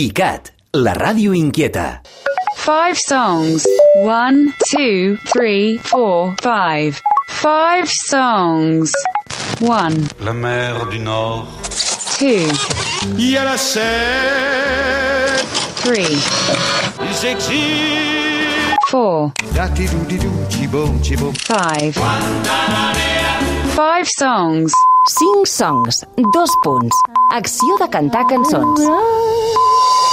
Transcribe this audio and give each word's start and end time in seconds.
ICAT, 0.00 0.52
la 0.78 0.92
ràdio 0.94 1.32
inquieta. 1.34 2.00
Five 2.56 2.94
songs. 2.96 3.64
One, 4.04 4.52
two, 4.70 5.16
three, 5.32 5.78
four, 5.78 6.32
five. 6.40 7.00
Five 7.28 7.88
songs. 7.88 8.92
One, 9.60 10.06
La 10.20 10.32
mer 10.32 10.86
du 10.92 10.98
Nord. 11.00 11.48
two, 12.20 12.46
Il 13.18 13.30
y 13.32 13.36
a 13.36 13.42
la 13.42 13.56
Seine. 13.56 15.42
three, 15.82 16.22
Ils 17.02 17.24
exilent. 17.24 18.76
four, 18.86 19.32
five. 21.48 21.96
Five 23.74 24.06
songs. 24.18 24.72
5 25.08 25.46
songs, 25.46 26.06
dos 26.34 26.50
punts. 26.62 26.94
Acció 27.32 27.76
de 27.80 27.88
cantar 27.88 28.26
cançons. 28.26 28.80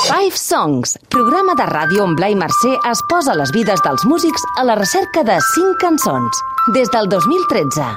Five 0.08 0.38
Songs, 0.38 0.98
programa 1.10 1.54
de 1.60 1.66
ràdio 1.68 2.06
on 2.06 2.16
Blai 2.16 2.36
Mercè 2.40 2.72
es 2.90 3.02
posa 3.10 3.36
les 3.36 3.52
vides 3.52 3.82
dels 3.84 4.06
músics 4.08 4.46
a 4.58 4.64
la 4.64 4.78
recerca 4.80 5.24
de 5.28 5.36
5 5.42 5.76
cançons. 5.82 6.40
Des 6.74 6.90
del 6.94 7.10
2013. 7.10 7.90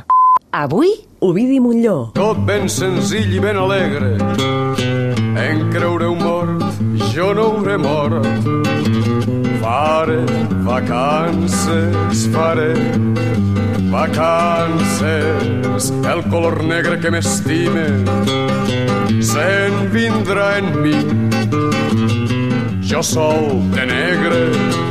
Avui, 0.52 0.90
Ovidi 1.20 1.60
Montlló. 1.60 2.10
Tot 2.14 2.40
ben 2.46 2.68
senzill 2.68 3.30
i 3.36 3.40
ben 3.40 3.56
alegre. 3.60 4.16
En 5.40 5.68
creureu 5.70 6.16
mort, 6.18 6.64
jo 7.14 7.32
no 7.34 7.52
hauré 7.54 7.78
mort. 7.78 9.19
Faré 9.60 10.24
vacances, 10.64 12.26
faré 12.32 12.72
vacances. 13.90 15.90
El 15.90 16.22
color 16.30 16.64
negre 16.64 16.98
que 16.98 17.10
m'estime 17.12 17.84
se'n 19.20 19.76
vindrà 19.92 20.56
en 20.62 20.72
mi. 20.80 20.96
Sol 23.00 23.46
de 23.72 23.86
negre 23.88 24.40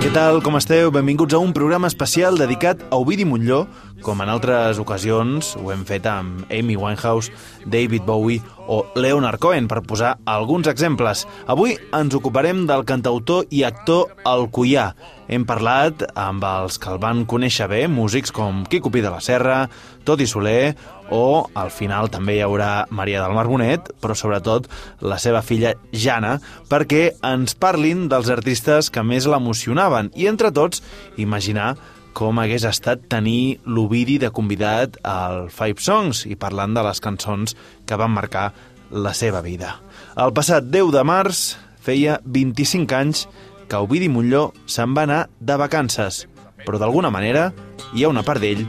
Què 0.01 0.09
tal, 0.15 0.39
com 0.41 0.55
esteu? 0.57 0.89
Benvinguts 0.89 1.35
a 1.37 1.39
un 1.43 1.51
programa 1.53 1.89
especial 1.91 2.39
dedicat 2.39 2.81
a 2.89 2.97
Ovidi 2.97 3.25
Montlló, 3.27 3.67
com 4.01 4.23
en 4.23 4.31
altres 4.31 4.79
ocasions 4.81 5.51
ho 5.59 5.69
hem 5.73 5.83
fet 5.85 6.07
amb 6.09 6.47
Amy 6.49 6.77
Winehouse, 6.79 7.29
David 7.69 8.07
Bowie 8.07 8.39
o 8.65 8.79
Leonard 8.95 9.37
Cohen, 9.43 9.67
per 9.69 9.83
posar 9.85 10.15
alguns 10.25 10.69
exemples. 10.71 11.25
Avui 11.45 11.75
ens 11.93 12.15
ocuparem 12.17 12.63
del 12.69 12.85
cantautor 12.87 13.45
i 13.53 13.65
actor 13.67 14.15
Alcoià. 14.25 14.93
Hem 15.27 15.45
parlat 15.45 16.07
amb 16.17 16.47
els 16.47 16.79
que 16.81 16.89
el 16.93 17.01
van 17.03 17.25
conèixer 17.29 17.67
bé, 17.69 17.83
músics 17.91 18.33
com 18.33 18.63
Quico 18.71 18.89
Pi 18.89 19.03
de 19.05 19.11
la 19.13 19.21
Serra, 19.21 19.65
Toti 20.07 20.25
Soler 20.25 20.73
o 21.11 21.49
al 21.57 21.71
final 21.73 22.09
també 22.13 22.37
hi 22.37 22.43
haurà 22.45 22.85
Maria 22.93 23.21
del 23.23 23.35
Mar 23.37 23.47
Bonet, 23.49 23.91
però 24.01 24.15
sobretot 24.17 24.69
la 25.01 25.19
seva 25.21 25.41
filla 25.45 25.75
Jana, 25.91 26.37
perquè 26.69 27.15
ens 27.25 27.55
parlin 27.59 28.07
dels 28.11 28.29
artistes 28.33 28.91
que 28.93 29.03
més 29.03 29.27
l'emocionaven 29.29 30.11
i 30.15 30.29
entre 30.31 30.53
tots 30.55 30.83
imaginar 31.17 31.75
com 32.13 32.39
hagués 32.41 32.65
estat 32.67 33.05
tenir 33.11 33.59
l'Ovidi 33.65 34.17
de 34.19 34.31
convidat 34.35 34.97
al 35.07 35.47
Five 35.53 35.79
Songs 35.83 36.25
i 36.27 36.35
parlant 36.39 36.73
de 36.75 36.83
les 36.83 36.99
cançons 36.99 37.55
que 37.85 37.99
van 37.99 38.11
marcar 38.11 38.49
la 38.91 39.13
seva 39.13 39.41
vida. 39.45 39.77
El 40.17 40.33
passat 40.33 40.65
10 40.67 40.91
de 40.95 41.05
març 41.05 41.43
feia 41.85 42.19
25 42.25 42.97
anys 42.97 43.27
que 43.69 43.77
Ovidi 43.77 44.09
Montlló 44.09 44.49
se'n 44.65 44.95
va 44.97 45.05
anar 45.05 45.21
de 45.39 45.55
vacances, 45.61 46.23
però 46.65 46.79
d'alguna 46.81 47.09
manera 47.09 47.49
hi 47.93 48.03
ha 48.03 48.09
una 48.11 48.23
part 48.23 48.41
d'ell 48.43 48.65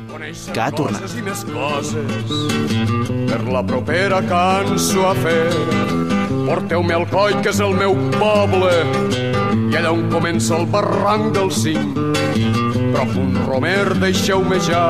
que 0.52 0.60
ha 0.60 0.70
tornat. 0.70 1.02
coses 1.02 1.18
i 1.18 1.24
més 1.26 1.44
coses 1.50 2.30
per 3.30 3.40
la 3.52 3.62
propera 3.66 4.20
cançó 4.26 5.10
a 5.10 5.14
fer. 5.14 5.50
Porteu-me 6.50 6.94
al 6.94 7.06
coll, 7.10 7.36
que 7.42 7.52
és 7.52 7.60
el 7.62 7.76
meu 7.78 7.94
poble, 8.16 8.72
i 9.70 9.76
allà 9.78 9.92
on 9.94 10.08
comença 10.10 10.56
el 10.58 10.66
barranc 10.70 11.34
del 11.36 11.50
cim. 11.54 11.92
Prop 12.90 13.12
un 13.20 13.36
romer, 13.46 13.92
deixeu-me 14.02 14.58
ja. 14.66 14.88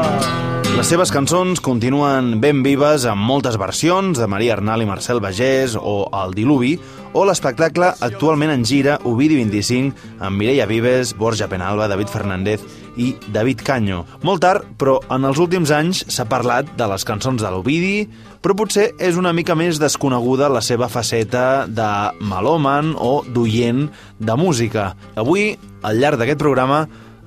Les 0.77 0.89
seves 0.89 1.11
cançons 1.13 1.61
continuen 1.61 2.39
ben 2.41 2.63
vives 2.65 3.05
amb 3.09 3.27
moltes 3.29 3.59
versions 3.61 4.17
de 4.17 4.29
Maria 4.31 4.55
Arnal 4.55 4.81
i 4.81 4.87
Marcel 4.89 5.21
Bagés 5.21 5.75
o 5.77 6.07
El 6.23 6.33
Diluvi 6.37 6.77
o 7.13 7.25
l'espectacle 7.27 7.91
actualment 8.07 8.53
en 8.55 8.65
gira 8.65 8.97
Ovidi 9.05 9.37
25 9.37 10.23
amb 10.25 10.39
Mireia 10.39 10.65
Vives, 10.71 11.13
Borja 11.19 11.51
Penalba, 11.51 11.91
David 11.91 12.09
Fernández 12.09 12.65
i 13.01 13.15
David 13.33 13.65
Canyo. 13.65 14.05
Molt 14.27 14.45
tard, 14.45 14.67
però 14.81 14.99
en 15.13 15.25
els 15.29 15.41
últims 15.41 15.73
anys 15.75 16.05
s'ha 16.13 16.29
parlat 16.29 16.69
de 16.77 16.89
les 16.91 17.07
cançons 17.09 17.41
de 17.41 17.51
l'Ovidi, 17.53 18.05
però 18.41 18.57
potser 18.57 18.91
és 19.01 19.19
una 19.21 19.33
mica 19.37 19.57
més 19.57 19.81
desconeguda 19.81 20.51
la 20.53 20.63
seva 20.65 20.89
faceta 20.93 21.67
de 21.69 21.91
melòman 22.21 22.95
o 23.01 23.21
d'oient 23.25 23.87
de 24.21 24.37
música. 24.37 24.93
Avui, 25.17 25.55
al 25.83 26.01
llarg 26.01 26.21
d'aquest 26.21 26.41
programa, 26.41 26.85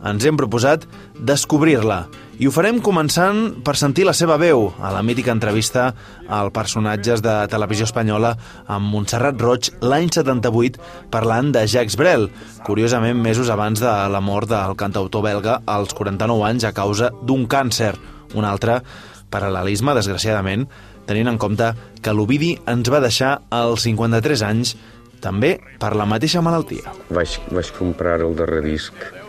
ens 0.10 0.26
hem 0.28 0.38
proposat 0.40 0.86
descobrir-la 1.20 2.04
i 2.42 2.48
ho 2.50 2.52
farem 2.52 2.80
començant 2.82 3.60
per 3.64 3.76
sentir 3.78 4.08
la 4.08 4.16
seva 4.18 4.40
veu 4.42 4.66
a 4.82 4.90
la 4.92 5.04
mítica 5.06 5.32
entrevista 5.32 5.92
al 6.28 6.50
personatges 6.56 7.22
de 7.22 7.36
televisió 7.52 7.86
espanyola 7.86 8.34
amb 8.74 8.90
Montserrat 8.90 9.40
Roig 9.42 9.70
l'any 9.86 10.10
78 10.10 10.82
parlant 11.14 11.54
de 11.54 11.64
Jacques 11.70 11.98
Brel, 12.00 12.28
curiosament 12.66 13.22
mesos 13.22 13.54
abans 13.54 13.84
de 13.84 13.94
la 14.10 14.22
mort 14.22 14.50
del 14.50 14.76
cantautor 14.76 15.24
belga 15.28 15.60
als 15.70 15.94
49 15.94 16.50
anys 16.50 16.66
a 16.66 16.74
causa 16.74 17.12
d'un 17.22 17.46
càncer. 17.46 17.94
Un 18.34 18.50
altre 18.50 18.82
paral·lelisme, 19.30 19.94
desgraciadament, 19.94 20.66
tenint 21.06 21.30
en 21.30 21.38
compte 21.38 21.70
que 22.02 22.14
l'Ovidi 22.18 22.56
ens 22.68 22.90
va 22.90 23.04
deixar 23.04 23.36
als 23.54 23.86
53 23.86 24.48
anys 24.50 24.76
també 25.24 25.60
per 25.80 25.94
la 25.96 26.10
mateixa 26.10 26.42
malaltia. 26.42 26.92
vaig, 27.10 27.40
vaig 27.52 27.76
comprar 27.78 28.20
el 28.26 28.36
darrer 28.36 28.66
disc 28.66 29.23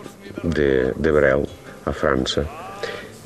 Brel 0.44 1.46
a 1.84 1.92
França 1.92 2.44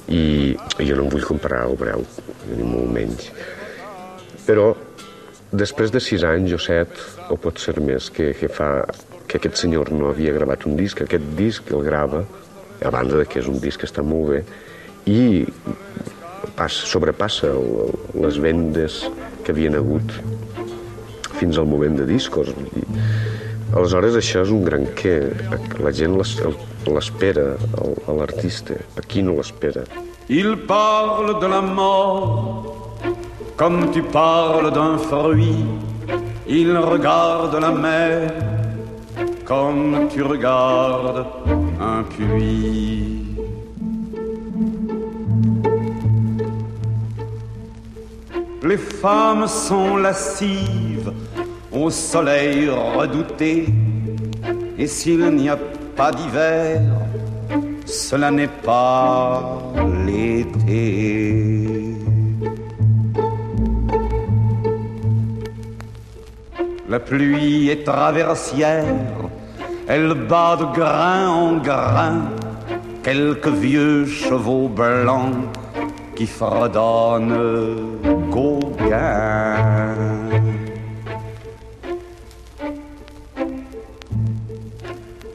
i 0.09 0.57
jo 0.81 0.97
no 0.97 1.05
em 1.05 1.11
vull 1.13 1.27
comprar 1.27 1.65
el 1.69 1.77
Brel, 1.77 2.05
ni 2.49 2.65
molt 2.65 2.93
menys. 2.95 3.29
Però 4.47 4.71
després 5.53 5.93
de 5.93 6.01
sis 6.01 6.25
anys 6.25 6.55
o 6.57 6.61
set, 6.63 6.95
o 7.29 7.37
pot 7.37 7.61
ser 7.61 7.77
més, 7.85 8.09
que, 8.11 8.33
que 8.37 8.49
fa 8.49 8.71
que 9.29 9.37
aquest 9.37 9.61
senyor 9.61 9.93
no 9.93 10.09
havia 10.09 10.33
gravat 10.33 10.65
un 10.65 10.77
disc, 10.79 11.03
aquest 11.05 11.27
disc 11.37 11.69
el 11.77 11.85
grava, 11.85 12.23
a 12.81 12.91
banda 12.95 13.21
de 13.21 13.27
que 13.29 13.43
és 13.43 13.51
un 13.51 13.61
disc 13.61 13.83
que 13.83 13.89
està 13.89 14.05
molt 14.07 14.33
bé, 14.33 14.41
i 15.09 15.45
pas, 16.57 16.73
sobrepassa 16.73 17.53
el, 17.53 17.93
les 18.25 18.41
vendes 18.41 19.03
que 19.45 19.53
havien 19.53 19.77
hagut 19.77 20.17
fins 21.39 21.59
al 21.59 21.69
moment 21.71 22.01
de 22.01 22.09
discos. 22.09 22.51
Vull 22.57 22.73
dir. 22.73 23.38
Aleshores, 23.77 24.17
això 24.17 24.43
és 24.47 24.51
un 24.51 24.63
gran 24.65 24.87
què. 24.99 25.15
La 25.85 25.91
gent 25.93 26.17
l'es- 26.17 26.41
l'espera, 26.87 27.57
l'artista. 28.09 28.75
Aquí 28.97 29.23
no 29.23 29.35
l'espera. 29.37 29.83
Il 30.29 30.57
parle 30.67 31.39
de 31.41 31.49
la 31.49 31.61
mort 31.61 32.75
comme 33.57 33.91
tu 33.91 34.03
parles 34.03 34.73
d'un 34.73 34.99
fruit. 34.99 35.65
Il 36.47 36.77
regarde 36.79 37.61
la 37.61 37.71
mer 37.71 38.33
comme 39.45 40.09
tu 40.09 40.23
regardes 40.23 41.25
un 41.81 42.05
puits. 42.05 43.25
Les 48.63 48.77
femmes 48.77 49.47
sont 49.47 49.97
lascives 49.97 50.98
au 51.85 51.91
soleil 51.91 52.69
redouté. 52.69 53.67
Et 54.79 54.87
s'il 54.87 55.25
n'y 55.31 55.49
a 55.49 55.59
pas 55.97 56.11
d'hiver, 56.13 56.81
cela 57.87 58.31
n'est 58.31 58.55
pas 58.71 59.59
l'été. 60.07 61.95
La 66.89 67.01
pluie 67.01 67.69
est 67.69 67.85
traversière, 67.85 68.85
elle 69.87 70.15
bat 70.15 70.57
de 70.57 70.65
grain 70.79 71.29
en 71.29 71.57
grain 71.59 72.23
quelques 73.03 73.49
vieux 73.49 74.07
chevaux 74.07 74.69
blancs 74.69 75.35
qui 76.17 76.27
fredonnent 76.27 77.37
Gauguin. 78.31 79.58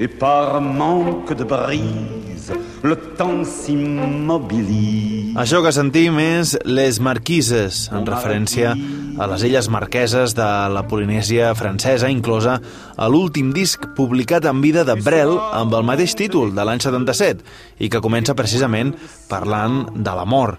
Et 0.03 0.09
par 0.09 0.59
manque 0.59 1.31
de 1.33 1.45
brise, 1.45 2.51
le 2.83 2.95
temps 3.15 3.45
s'immobilise. 3.47 5.31
Això 5.39 5.61
que 5.63 5.71
sentim 5.71 6.17
és 6.19 6.57
Les 6.67 6.99
Marquises, 6.99 7.85
en 7.95 8.03
referència 8.09 8.73
a 9.15 9.29
les 9.31 9.47
illes 9.47 9.69
marqueses 9.71 10.35
de 10.35 10.49
la 10.75 10.83
Polinèsia 10.91 11.53
francesa, 11.55 12.11
inclosa 12.11 12.57
a 12.97 13.07
l'últim 13.07 13.55
disc 13.55 13.87
publicat 13.95 14.43
en 14.51 14.59
vida 14.59 14.83
de 14.83 14.99
Brel 14.99 15.37
amb 15.39 15.71
el 15.79 15.87
mateix 15.87 16.17
títol 16.19 16.51
de 16.51 16.67
l'any 16.67 16.83
77 16.83 17.39
i 17.79 17.87
que 17.87 18.03
comença 18.03 18.35
precisament 18.35 18.91
parlant 19.31 19.85
de 19.95 20.19
l'amor. 20.19 20.57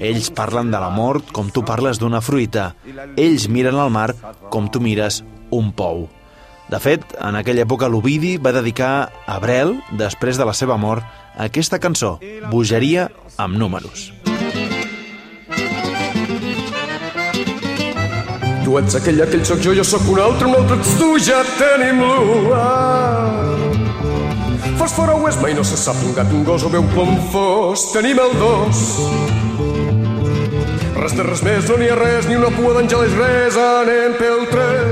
Ells 0.00 0.32
parlen 0.32 0.72
de 0.72 0.80
la 0.80 0.88
mort 0.88 1.36
com 1.36 1.52
tu 1.52 1.68
parles 1.68 2.00
d'una 2.00 2.24
fruita. 2.24 2.70
Ells 3.20 3.50
miren 3.52 3.76
al 3.76 3.92
mar 3.92 4.14
com 4.48 4.72
tu 4.72 4.80
mires 4.80 5.20
un 5.52 5.74
pou. 5.76 6.06
De 6.66 6.78
fet, 6.82 7.04
en 7.22 7.36
aquella 7.38 7.62
època 7.62 7.86
l'Ovidi 7.86 8.36
va 8.42 8.50
dedicar 8.56 9.12
a 9.26 9.38
Brel, 9.38 9.76
després 10.00 10.38
de 10.38 10.46
la 10.48 10.54
seva 10.56 10.74
mort, 10.76 11.04
aquesta 11.38 11.78
cançó, 11.78 12.16
Bogeria 12.50 13.06
amb 13.38 13.54
números. 13.60 14.10
Tu 18.66 18.78
ets 18.80 18.96
aquell, 18.98 19.22
aquell 19.22 19.44
sóc 19.46 19.62
jo, 19.62 19.76
jo 19.78 19.84
sóc 19.86 20.08
un 20.10 20.18
altre, 20.18 20.48
un 20.50 20.56
altre 20.58 20.80
ets 20.80 20.96
tu, 20.98 21.12
ja 21.22 21.38
tenim-lo. 21.54 22.50
Ah. 22.58 23.30
Fos 24.80 24.92
fora 24.96 25.14
o 25.14 25.22
és 25.30 25.38
mai 25.38 25.54
no 25.54 25.62
se 25.62 25.78
sap 25.78 26.02
un 26.02 26.12
gat, 26.18 26.34
un 26.34 26.42
gos 26.44 26.66
o 26.66 26.68
un 26.74 26.88
plom 26.96 27.14
fos, 27.30 27.92
tenim 27.94 28.18
el 28.18 28.34
dos. 28.42 28.82
Res 30.98 31.14
de 31.14 31.22
res 31.30 31.42
més, 31.46 31.70
no 31.70 31.78
n'hi 31.78 31.88
ha 31.94 31.96
res, 32.02 32.26
ni 32.26 32.34
una 32.40 32.50
pua 32.58 32.74
d'àngel 32.74 33.06
és 33.06 33.14
res, 33.22 33.54
anem 33.62 34.18
pel 34.18 34.42
tres. 34.50 34.85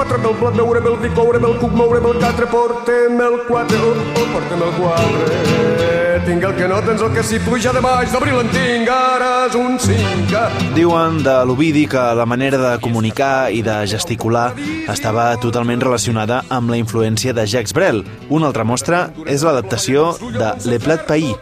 Batre 0.00 0.16
el 0.16 0.36
blat, 0.40 0.54
veurem 0.56 0.86
el 0.88 0.94
vi, 0.96 1.08
courem 1.12 1.42
el 1.44 1.58
cuc, 1.60 1.72
mourem 1.76 2.06
el 2.08 2.14
catre, 2.22 2.46
portem 2.48 3.18
el 3.20 3.34
quatre, 3.44 3.76
oh, 3.84 4.04
oh, 4.16 4.22
portem 4.32 4.62
el 4.64 4.70
quatre. 4.78 6.22
Tinc 6.24 6.46
el 6.48 6.54
que 6.56 6.68
no 6.70 6.78
tens 6.86 7.04
el 7.04 7.12
que 7.12 7.24
si 7.28 7.40
pluja 7.44 7.74
de 7.76 7.82
baix, 7.84 8.08
d'abril 8.08 8.38
en 8.40 8.48
tinc, 8.54 8.88
ara 8.88 9.28
és 9.50 9.58
un 9.60 9.76
cinc. 9.76 10.32
Diuen 10.72 11.20
de 11.26 11.36
l'Ovidi 11.44 11.84
que 11.92 12.06
la 12.16 12.24
manera 12.24 12.62
de 12.62 12.72
comunicar 12.80 13.50
i 13.52 13.60
de 13.66 13.76
gesticular 13.92 14.46
estava 14.88 15.28
totalment 15.44 15.84
relacionada 15.84 16.40
amb 16.48 16.72
la 16.72 16.80
influència 16.80 17.36
de 17.36 17.44
Jacques 17.44 17.76
Brel. 17.76 18.00
Una 18.32 18.48
altra 18.48 18.64
mostra 18.64 19.04
és 19.28 19.44
l'adaptació 19.44 20.14
de 20.32 20.54
Le 20.64 20.80
Plat 20.80 21.04
País, 21.04 21.36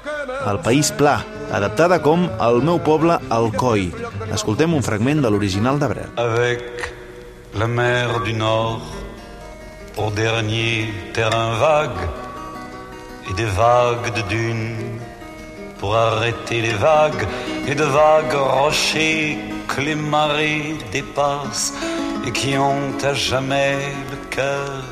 el 0.50 0.62
País 0.66 0.90
Pla, 0.98 1.20
adaptada 1.54 2.02
com 2.02 2.26
El 2.26 2.64
meu 2.66 2.82
poble, 2.82 3.22
Alcoi. 3.30 3.92
Escoltem 4.34 4.74
un 4.74 4.82
fragment 4.82 5.22
de 5.22 5.30
l'original 5.30 5.78
de 5.78 5.94
Brel. 5.94 6.14
avec 6.18 6.97
la 7.54 7.66
mer 7.66 8.20
du 8.20 8.34
Nord 8.34 8.82
pour 9.94 10.10
dernier 10.10 10.88
terrain 11.12 11.54
vague 11.58 12.08
et 13.28 13.34
des 13.34 13.46
vagues 13.46 14.12
de 14.14 14.22
dunes 14.22 15.00
pour 15.78 15.96
arrêter 15.96 16.60
les 16.60 16.74
vagues 16.74 17.26
et 17.66 17.74
de 17.74 17.84
vagues 17.84 18.34
rochers 18.34 19.38
que 19.66 19.80
les 19.80 19.94
marées 19.94 20.76
dépassent 20.92 21.72
et 22.26 22.32
qui 22.32 22.56
ont 22.58 22.92
à 23.02 23.14
jamais 23.14 23.78
le 24.10 24.16
cœur 24.30 24.82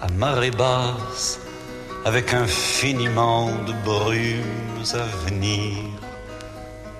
à 0.00 0.08
marée 0.16 0.50
basse 0.50 1.40
avec 2.04 2.32
infiniment 2.32 3.50
de 3.66 3.72
brumes 3.84 4.84
à 4.94 5.28
venir 5.28 5.74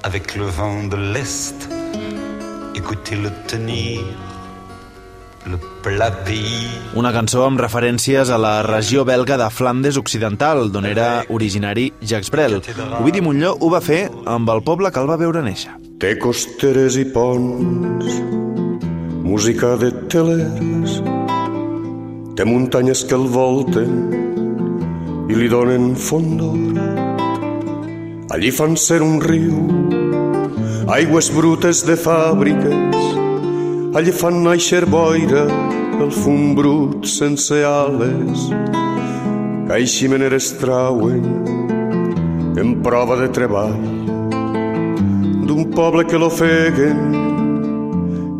avec 0.03 0.37
le 0.37 0.45
vent 0.45 0.85
de 0.85 0.97
l'Est. 0.97 1.69
Écoutez-le 2.75 3.31
tenir 3.47 4.03
le 4.03 4.07
pays 4.07 4.38
Una 6.99 7.13
cançó 7.15 7.45
amb 7.47 7.61
referències 7.61 8.31
a 8.31 8.39
la 8.41 8.63
regió 8.67 9.05
belga 9.09 9.39
de 9.41 9.49
Flandes 9.51 9.99
Occidental, 10.01 10.69
d'on 10.73 10.87
era 10.89 11.09
originari 11.29 11.93
Jacques 12.01 12.31
Brel. 12.35 12.59
Ovidi 13.01 13.23
Montlló 13.25 13.55
ho 13.61 13.71
va 13.73 13.81
fer 13.85 14.09
amb 14.27 14.51
el 14.55 14.63
poble 14.67 14.93
que 14.93 15.01
el 15.03 15.11
va 15.11 15.19
veure 15.21 15.43
néixer. 15.45 15.75
Té 15.99 16.15
costeres 16.21 16.99
i 17.01 17.05
ponts, 17.15 18.21
música 19.25 19.75
de 19.81 19.91
teleres, 20.13 21.01
té 22.39 22.47
muntanyes 22.47 23.05
que 23.09 23.17
el 23.19 23.27
volten 23.35 23.95
i 25.29 25.37
li 25.37 25.49
donen 25.53 25.95
fondor. 25.99 26.57
Allí 28.31 28.51
fan 28.53 28.77
ser 28.77 29.01
un 29.03 29.19
riu, 29.25 29.57
aigües 30.95 31.33
brutes 31.35 31.83
de 31.89 31.97
fàbriques, 31.99 33.28
allí 33.97 34.13
fan 34.13 34.43
naixer 34.45 34.85
boira, 34.87 35.45
el 36.03 36.11
fum 36.11 36.55
brut 36.55 37.07
sense 37.07 37.57
ales, 37.65 38.49
que 39.67 39.73
així 39.79 40.09
meneres 40.13 40.53
trauen 40.61 41.25
en 42.59 42.75
prova 42.83 43.17
de 43.21 43.29
treball 43.39 43.79
d'un 45.49 45.63
poble 45.75 46.05
que 46.09 46.19
l'ofeguen 46.21 46.99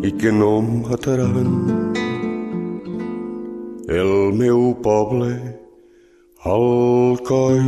i 0.05 0.11
que 0.19 0.31
no 0.31 0.51
mataran. 0.61 1.53
El 3.89 4.11
meu 4.37 4.75
poble, 4.85 5.31
Alcoi, 6.45 7.63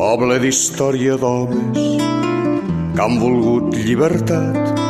poble 0.00 0.40
d'història 0.42 1.14
d'homes 1.22 1.96
que 2.96 3.04
han 3.04 3.18
volgut 3.20 3.74
llibertat, 3.76 4.85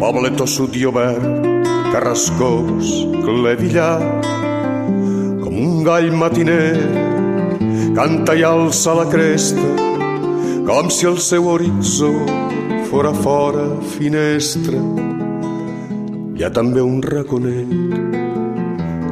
poble 0.00 0.30
tossut 0.36 0.76
i 0.76 0.84
obert, 0.88 1.24
carrascós, 1.92 2.90
clevillat, 3.24 4.26
com 5.40 5.54
un 5.62 5.84
gall 5.86 6.10
matiner, 6.12 6.76
canta 7.96 8.36
i 8.36 8.44
alça 8.44 8.94
la 8.98 9.06
cresta, 9.08 9.68
com 10.68 10.90
si 10.92 11.08
el 11.08 11.18
seu 11.22 11.48
horitzó 11.48 12.12
fora 12.90 13.12
fora 13.22 13.64
finestra. 13.96 14.80
Hi 16.36 16.44
ha 16.44 16.50
també 16.52 16.84
un 16.84 17.00
raconet 17.00 17.72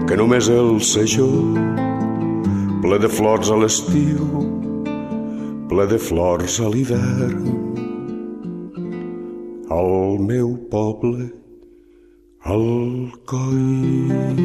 que 0.05 0.19
només 0.21 0.51
el 0.53 0.77
sé 0.85 1.07
jo, 1.09 1.31
ple 2.85 3.01
de 3.01 3.09
flors 3.09 3.49
a 3.49 3.57
l'estiu, 3.63 4.45
ple 5.71 5.89
de 5.89 5.99
flors 6.11 6.61
a 6.61 6.69
l'hivern. 6.69 7.44
Al 9.75 10.21
meu 10.23 10.53
poble, 10.71 11.25
al 12.47 12.67
coi. 13.27 14.37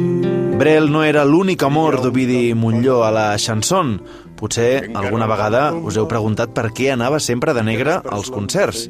Brel 0.58 0.88
no 0.90 1.04
era 1.06 1.22
l'únic 1.22 1.62
amor 1.62 2.00
d'Ovidi 2.02 2.50
Montlló 2.58 3.04
a 3.06 3.12
la 3.14 3.26
chanson. 3.38 4.00
Potser 4.40 4.90
alguna 4.98 5.28
vegada 5.30 5.68
us 5.76 6.00
heu 6.00 6.08
preguntat 6.10 6.50
per 6.56 6.72
què 6.74 6.90
anava 6.96 7.20
sempre 7.22 7.54
de 7.54 7.62
negre 7.62 8.00
als 8.10 8.32
concerts. 8.34 8.88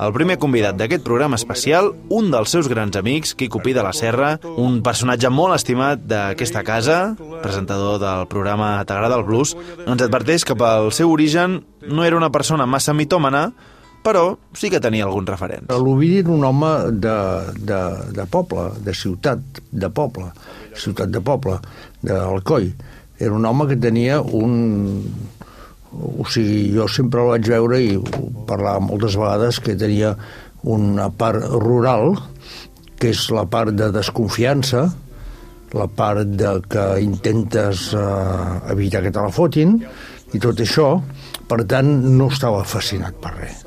El 0.00 0.14
primer 0.16 0.38
convidat 0.40 0.80
d'aquest 0.80 1.04
programa 1.04 1.36
especial, 1.36 1.92
un 2.08 2.32
dels 2.32 2.56
seus 2.56 2.70
grans 2.72 2.96
amics, 2.96 3.34
Quico 3.36 3.60
Pi 3.60 3.76
de 3.76 3.84
la 3.84 3.92
Serra, 3.92 4.38
un 4.56 4.80
personatge 4.82 5.28
molt 5.28 5.58
estimat 5.58 6.00
d'aquesta 6.08 6.64
casa, 6.64 6.98
presentador 7.44 8.00
del 8.00 8.24
programa 8.32 8.78
T'agrada 8.88 9.20
el 9.20 9.28
blues, 9.28 9.52
ens 9.84 10.08
adverteix 10.08 10.48
que 10.48 10.56
pel 10.56 10.90
seu 10.96 11.12
origen 11.12 11.60
no 11.84 12.08
era 12.08 12.16
una 12.16 12.32
persona 12.32 12.64
massa 12.64 12.96
mitòmana, 12.96 13.50
però 14.04 14.24
sí 14.52 14.68
que 14.72 14.82
tenia 14.84 15.06
algun 15.08 15.26
referent. 15.26 15.70
L'Ovidi 15.72 16.20
era 16.20 16.32
un 16.34 16.44
home 16.44 16.72
de, 16.92 17.16
de, 17.56 17.80
de 18.18 18.26
poble, 18.30 18.68
de 18.84 18.94
ciutat, 18.94 19.62
de 19.72 19.88
poble, 19.88 20.28
ciutat 20.76 21.12
de 21.14 21.22
poble, 21.24 21.56
d'Alcoi. 22.04 22.68
Era 23.18 23.32
un 23.32 23.46
home 23.48 23.70
que 23.70 23.80
tenia 23.80 24.20
un... 24.20 24.52
O 25.94 26.24
sigui, 26.26 26.72
jo 26.74 26.88
sempre 26.90 27.22
el 27.22 27.30
vaig 27.30 27.48
veure 27.52 27.78
i 27.78 27.92
parlava 28.48 28.82
moltes 28.82 29.14
vegades 29.14 29.60
que 29.62 29.76
tenia 29.78 30.10
una 30.66 31.06
part 31.14 31.44
rural, 31.62 32.16
que 32.98 33.12
és 33.14 33.28
la 33.30 33.44
part 33.46 33.76
de 33.78 33.92
desconfiança, 33.94 34.88
la 35.74 35.86
part 35.86 36.34
de 36.38 36.56
que 36.70 36.84
intentes 37.02 37.92
eh, 37.94 38.72
evitar 38.74 39.04
que 39.04 39.14
te 39.14 39.22
la 39.22 39.32
fotin, 39.34 39.78
i 40.34 40.40
tot 40.42 40.60
això, 40.62 40.88
per 41.46 41.62
tant, 41.70 41.94
no 42.18 42.28
estava 42.32 42.64
fascinat 42.66 43.22
per 43.22 43.36
res. 43.38 43.63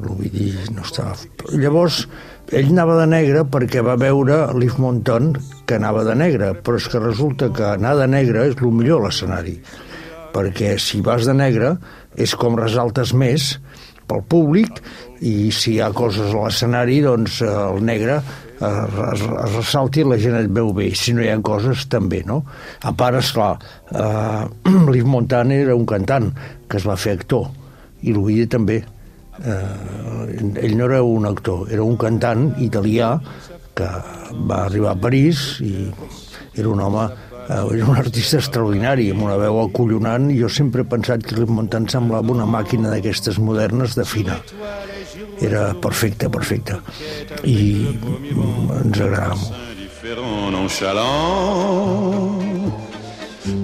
L'Ovidi 0.00 0.50
no 0.74 0.84
estava... 0.86 1.14
Llavors, 1.52 2.04
ell 2.50 2.72
anava 2.72 2.96
de 3.00 3.06
negre 3.10 3.44
perquè 3.46 3.82
va 3.86 3.98
veure 4.00 4.42
l'Yves 4.56 4.80
Monton 4.82 5.32
que 5.68 5.78
anava 5.78 6.04
de 6.08 6.16
negre, 6.18 6.52
però 6.64 6.80
és 6.80 6.88
que 6.90 7.02
resulta 7.02 7.50
que 7.54 7.66
anar 7.76 7.96
de 8.00 8.08
negre 8.10 8.48
és 8.50 8.58
el 8.58 8.74
millor 8.74 9.02
a 9.02 9.08
l'escenari, 9.08 9.56
perquè 10.34 10.76
si 10.82 11.02
vas 11.06 11.28
de 11.28 11.36
negre 11.36 11.76
és 12.18 12.34
com 12.38 12.58
resaltes 12.58 13.14
més 13.14 13.52
pel 14.10 14.24
públic 14.26 14.80
i 15.22 15.50
si 15.54 15.76
hi 15.76 15.82
ha 15.84 15.92
coses 15.94 16.32
a 16.32 16.46
l'escenari, 16.46 17.00
doncs 17.04 17.40
eh, 17.44 17.50
el 17.50 17.84
negre 17.86 18.18
es, 18.20 18.64
es, 18.66 19.22
es 19.22 19.54
ressalti 19.54 20.04
la 20.04 20.18
gent 20.20 20.36
et 20.40 20.50
veu 20.52 20.72
bé. 20.76 20.90
Si 20.98 21.14
no 21.16 21.22
hi 21.24 21.30
ha 21.30 21.38
coses, 21.44 21.86
també, 21.92 22.22
no? 22.26 22.42
A 22.82 22.92
part, 22.96 23.20
esclar, 23.20 23.52
eh, 23.92 24.44
l'Yves 24.90 25.08
Montan 25.08 25.54
era 25.56 25.76
un 25.78 25.86
cantant 25.88 26.32
que 26.66 26.80
es 26.80 26.88
va 26.88 26.98
fer 27.00 27.18
actor, 27.18 27.48
i 28.02 28.14
l'Ovidi 28.16 28.48
també 28.50 28.80
eh, 29.44 30.64
ell 30.64 30.76
no 30.76 30.86
era 30.90 31.02
un 31.02 31.26
actor, 31.26 31.66
era 31.72 31.82
un 31.86 31.96
cantant 32.00 32.50
italià 32.58 33.16
que 33.74 33.88
va 34.48 34.64
arribar 34.66 34.94
a 34.94 35.00
París 35.00 35.60
i 35.64 35.88
era 36.58 36.68
un 36.68 36.80
home 36.80 37.06
eh, 37.50 37.76
era 37.76 37.86
un 37.86 37.96
artista 37.96 38.38
extraordinari, 38.38 39.10
amb 39.10 39.24
una 39.26 39.38
veu 39.40 39.60
acollonant, 39.64 40.30
jo 40.36 40.48
sempre 40.48 40.84
he 40.84 40.90
pensat 40.90 41.24
que 41.24 41.34
Cliff 41.34 41.50
Montan 41.50 41.88
semblava 41.88 42.34
una 42.34 42.46
màquina 42.46 42.92
d'aquestes 42.92 43.40
modernes 43.42 43.96
de 43.98 44.04
fina. 44.04 44.38
Era 45.40 45.70
perfecte, 45.80 46.28
perfecte. 46.28 46.76
I 47.48 47.96
mm, 47.96 48.84
ens 48.84 49.00
agradava 49.00 49.40
molt. 49.40 49.68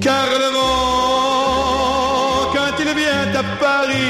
Car 0.02 0.28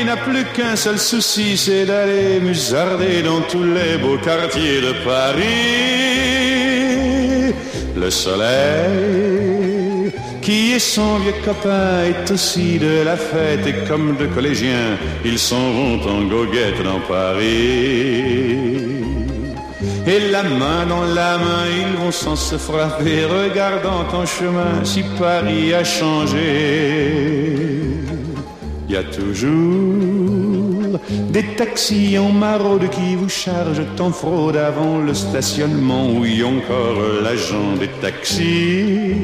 N'a 0.06 0.16
plus 0.16 0.44
qu'un 0.54 0.76
seul 0.76 1.00
souci, 1.00 1.56
c'est 1.56 1.84
d'aller 1.84 2.38
musarder 2.40 3.22
dans 3.22 3.40
tous 3.40 3.64
les 3.64 3.98
beaux 3.98 4.18
quartiers 4.18 4.80
de 4.80 4.92
Paris. 5.04 5.42
Le 7.96 8.08
soleil, 8.08 10.12
qui 10.42 10.74
est 10.74 10.78
son 10.78 11.18
vieux 11.18 11.34
copain, 11.44 12.04
est 12.04 12.30
aussi 12.30 12.78
de 12.78 13.02
la 13.04 13.16
fête 13.16 13.66
et 13.66 13.84
comme 13.88 14.16
de 14.16 14.26
collégiens, 14.26 14.96
ils 15.24 15.40
s'en 15.40 15.72
vont 15.72 16.00
en 16.08 16.22
goguette 16.22 16.84
dans 16.84 17.00
Paris. 17.00 18.58
Et 20.06 20.20
la 20.30 20.44
main 20.44 20.86
dans 20.88 21.02
la 21.02 21.36
main, 21.36 21.66
ils 21.80 21.96
vont 21.96 22.12
sans 22.12 22.36
se 22.36 22.56
frapper, 22.56 23.24
regardant 23.24 24.06
en 24.12 24.24
chemin 24.24 24.84
si 24.84 25.02
Paris 25.18 25.74
a 25.74 25.82
changé. 25.82 27.65
Il 28.88 28.94
y 28.94 28.96
a 28.96 29.02
toujours 29.02 30.98
des 31.30 31.44
taxis 31.56 32.16
en 32.18 32.30
maraude 32.30 32.88
qui 32.90 33.16
vous 33.16 33.28
chargent 33.28 33.82
en 33.98 34.12
fraude 34.12 34.56
avant 34.56 34.98
le 34.98 35.12
stationnement. 35.12 36.08
Oui, 36.10 36.42
encore 36.44 36.98
l'agent 37.22 37.74
des 37.80 37.88
taxis. 38.00 39.14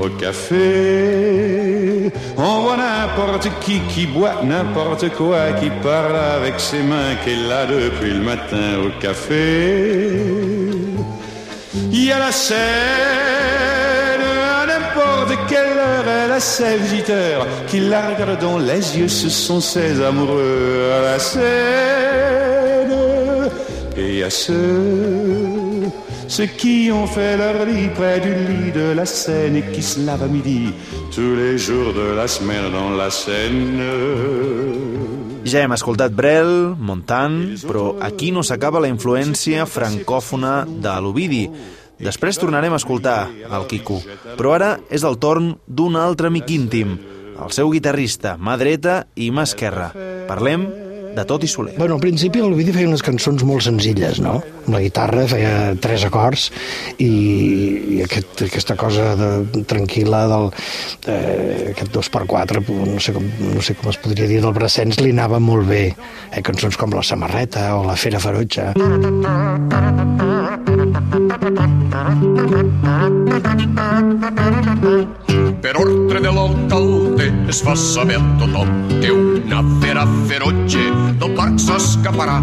Au 0.00 0.08
café, 0.10 0.58
on 2.36 2.60
voit 2.62 2.76
n'importe 2.76 3.48
qui 3.60 3.80
qui 3.88 4.06
boit 4.06 4.42
n'importe 4.44 5.08
quoi, 5.10 5.52
qui 5.60 5.70
parle 5.82 6.16
avec 6.16 6.60
ses 6.60 6.82
mains, 6.82 7.16
qui 7.24 7.30
est 7.30 7.48
là 7.48 7.66
depuis 7.66 8.12
le 8.12 8.20
matin 8.20 8.78
au 8.86 8.90
café. 9.00 10.20
Il 11.90 12.04
y 12.04 12.12
a 12.12 12.18
la 12.18 12.32
scène, 12.32 13.37
quelle 15.58 15.78
heure, 15.78 16.08
elle 16.24 16.32
a 16.32 16.40
ses 16.40 16.76
visiteurs 16.76 17.46
qui 17.66 17.80
la 17.80 18.10
regardent 18.10 18.40
dans 18.40 18.58
les 18.58 18.98
yeux, 18.98 19.08
ce 19.08 19.28
sont 19.28 19.60
ses 19.60 20.00
amoureux 20.00 20.90
à 20.98 21.02
la 21.02 21.18
scène. 21.18 22.94
Et 23.96 24.22
a 24.22 24.30
ceux 24.30 25.58
ceux 26.28 26.46
qui 26.46 26.90
ont 26.92 27.06
fait 27.06 27.38
leur 27.38 27.64
lit 27.64 27.88
près 27.96 28.20
du 28.20 28.34
lit 28.34 28.70
de 28.70 28.92
la 28.92 29.06
Seine 29.06 29.56
et 29.56 29.62
qui 29.72 29.82
se 29.82 30.04
lavent 30.04 30.24
à 30.24 30.28
midi 30.28 30.74
tous 31.14 31.34
les 31.34 31.56
jours 31.56 31.94
de 31.94 32.14
la 32.14 32.28
semaine 32.28 32.70
dans 32.70 32.90
la 32.90 33.10
Seine. 33.10 33.80
Ja 35.48 35.62
hem 35.64 35.72
escoltat 35.72 36.12
Brel, 36.12 36.74
Montan, 36.76 37.38
però 37.64 37.94
aquí 38.04 38.28
no 38.34 38.42
s'acaba 38.44 38.82
la 38.84 38.90
influència 38.92 39.64
francòfona 39.64 40.66
de 40.68 40.96
l'Ovidi. 41.00 41.46
Després 41.98 42.38
tornarem 42.38 42.72
a 42.72 42.80
escoltar 42.80 43.20
el 43.28 43.68
Quico, 43.70 44.00
però 44.38 44.54
ara 44.56 44.74
és 44.90 45.04
el 45.06 45.18
torn 45.18 45.54
d'un 45.66 45.98
altre 45.98 46.30
amic 46.30 46.50
íntim, 46.54 46.98
el 47.38 47.54
seu 47.54 47.70
guitarrista, 47.70 48.36
mà 48.38 48.58
dreta 48.58 49.04
i 49.18 49.30
mà 49.34 49.46
esquerra. 49.46 49.92
Parlem 50.28 50.66
de 51.18 51.24
tot 51.24 51.42
i 51.42 51.48
Soler. 51.50 51.74
Bueno, 51.78 51.96
al 51.96 52.00
principi 52.00 52.40
el 52.42 52.54
Vidi 52.54 52.72
feia 52.74 52.88
unes 52.88 53.02
cançons 53.04 53.42
molt 53.46 53.64
senzilles, 53.66 54.20
no? 54.22 54.36
Amb 54.66 54.74
la 54.76 54.82
guitarra 54.84 55.24
feia 55.30 55.74
tres 55.82 56.04
acords 56.06 56.48
i, 57.02 57.08
i 57.08 58.00
aquest, 58.04 58.44
aquesta 58.46 58.76
cosa 58.78 59.14
de, 59.18 59.30
tranquil·la 59.68 60.22
del, 60.30 60.50
eh, 61.10 61.72
aquest 61.72 61.92
dos 61.94 62.10
per 62.14 62.24
quatre, 62.30 62.62
no 62.68 63.00
sé, 63.02 63.14
com, 63.16 63.26
no 63.54 63.64
sé 63.64 63.74
com 63.78 63.90
es 63.92 64.00
podria 64.02 64.28
dir, 64.30 64.42
del 64.44 64.54
Brassens 64.56 65.00
li 65.02 65.14
anava 65.16 65.40
molt 65.42 65.68
bé. 65.70 65.84
Eh, 66.30 66.44
cançons 66.46 66.78
com 66.78 66.94
La 66.94 67.02
samarreta 67.06 67.70
o 67.78 67.84
La 67.88 67.96
fera 67.98 68.22
ferotge. 68.22 68.72
Per 75.62 75.74
ordre 75.78 76.20
de 76.20 76.30
l'alcalde 76.34 77.28
es 77.48 77.60
fa 77.62 77.74
saber 77.78 78.18
a 78.18 78.24
tothom 78.40 78.72
que 78.98 79.12
una 79.14 79.60
fera 79.82 80.04
ferotge 80.26 80.82
del 81.20 81.36
parc 81.38 81.60
s'escaparà. 81.62 82.40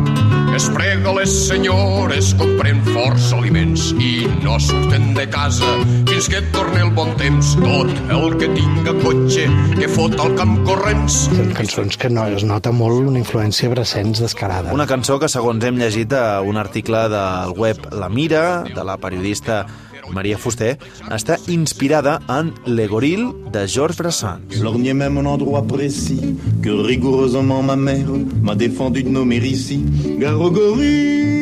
Es 0.55 0.69
prega 0.71 1.11
les 1.17 1.31
senyores, 1.49 2.31
compren 2.39 2.79
forts 2.93 3.33
aliments 3.35 3.89
i 3.99 4.29
no 4.45 4.55
surten 4.63 5.11
de 5.17 5.25
casa 5.27 5.67
fins 6.07 6.29
que 6.31 6.39
torni 6.53 6.79
el 6.85 6.93
bon 6.95 7.11
temps. 7.19 7.51
Tot 7.59 7.91
el 8.15 8.37
que 8.39 8.47
tinga 8.55 8.93
cotxe, 9.01 9.49
que 9.75 9.89
fot 9.91 10.15
al 10.23 10.37
camp 10.39 10.55
corrents. 10.67 11.25
Són 11.27 11.51
cançons 11.57 11.99
que 11.99 12.11
no, 12.13 12.23
es 12.31 12.47
nota 12.47 12.71
molt 12.75 13.11
una 13.11 13.19
influència 13.19 13.71
Brassens 13.73 14.23
descarada. 14.23 14.71
Una 14.75 14.87
cançó 14.87 15.19
que, 15.19 15.27
segons 15.31 15.67
hem 15.67 15.81
llegit 15.81 16.15
a 16.15 16.39
un 16.45 16.55
article 16.61 17.05
del 17.11 17.55
web 17.59 17.89
La 17.91 18.07
Mira, 18.07 18.45
de 18.63 18.84
la 18.85 18.97
periodista 18.97 19.65
Maria 20.13 20.37
Fuster, 20.37 20.75
està 21.11 21.37
inspirada 21.51 22.19
en 22.29 22.53
Le 22.65 22.87
Goril 22.87 23.27
de 23.51 23.65
Georges 23.67 23.97
Brassens. 23.97 24.59
Lorgnait 24.61 24.93
même 24.93 25.17
un 25.17 25.25
endroit 25.25 25.63
précis 25.63 26.37
que 26.61 26.69
rigoureusement 26.69 27.63
ma 27.63 27.75
mère 27.75 28.13
m'a 28.41 28.55
défendu 28.55 29.03
de 29.03 29.09
nommer 29.09 29.37
ici 29.37 29.83
Garogori. 30.19 31.34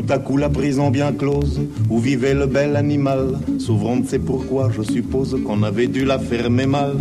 Tout 0.00 0.14
à 0.14 0.18
coup 0.18 0.38
la 0.38 0.48
prison 0.48 0.88
bien 0.88 1.12
close 1.12 1.60
où 1.90 1.98
vivait 1.98 2.32
le 2.32 2.46
bel 2.46 2.76
animal 2.76 3.38
s'ouvrant 3.58 3.98
c'est 4.06 4.18
pourquoi 4.18 4.70
je 4.74 4.80
suppose 4.80 5.36
qu'on 5.44 5.62
avait 5.62 5.88
dû 5.88 6.06
la 6.06 6.18
fermer 6.18 6.64
mal. 6.64 6.96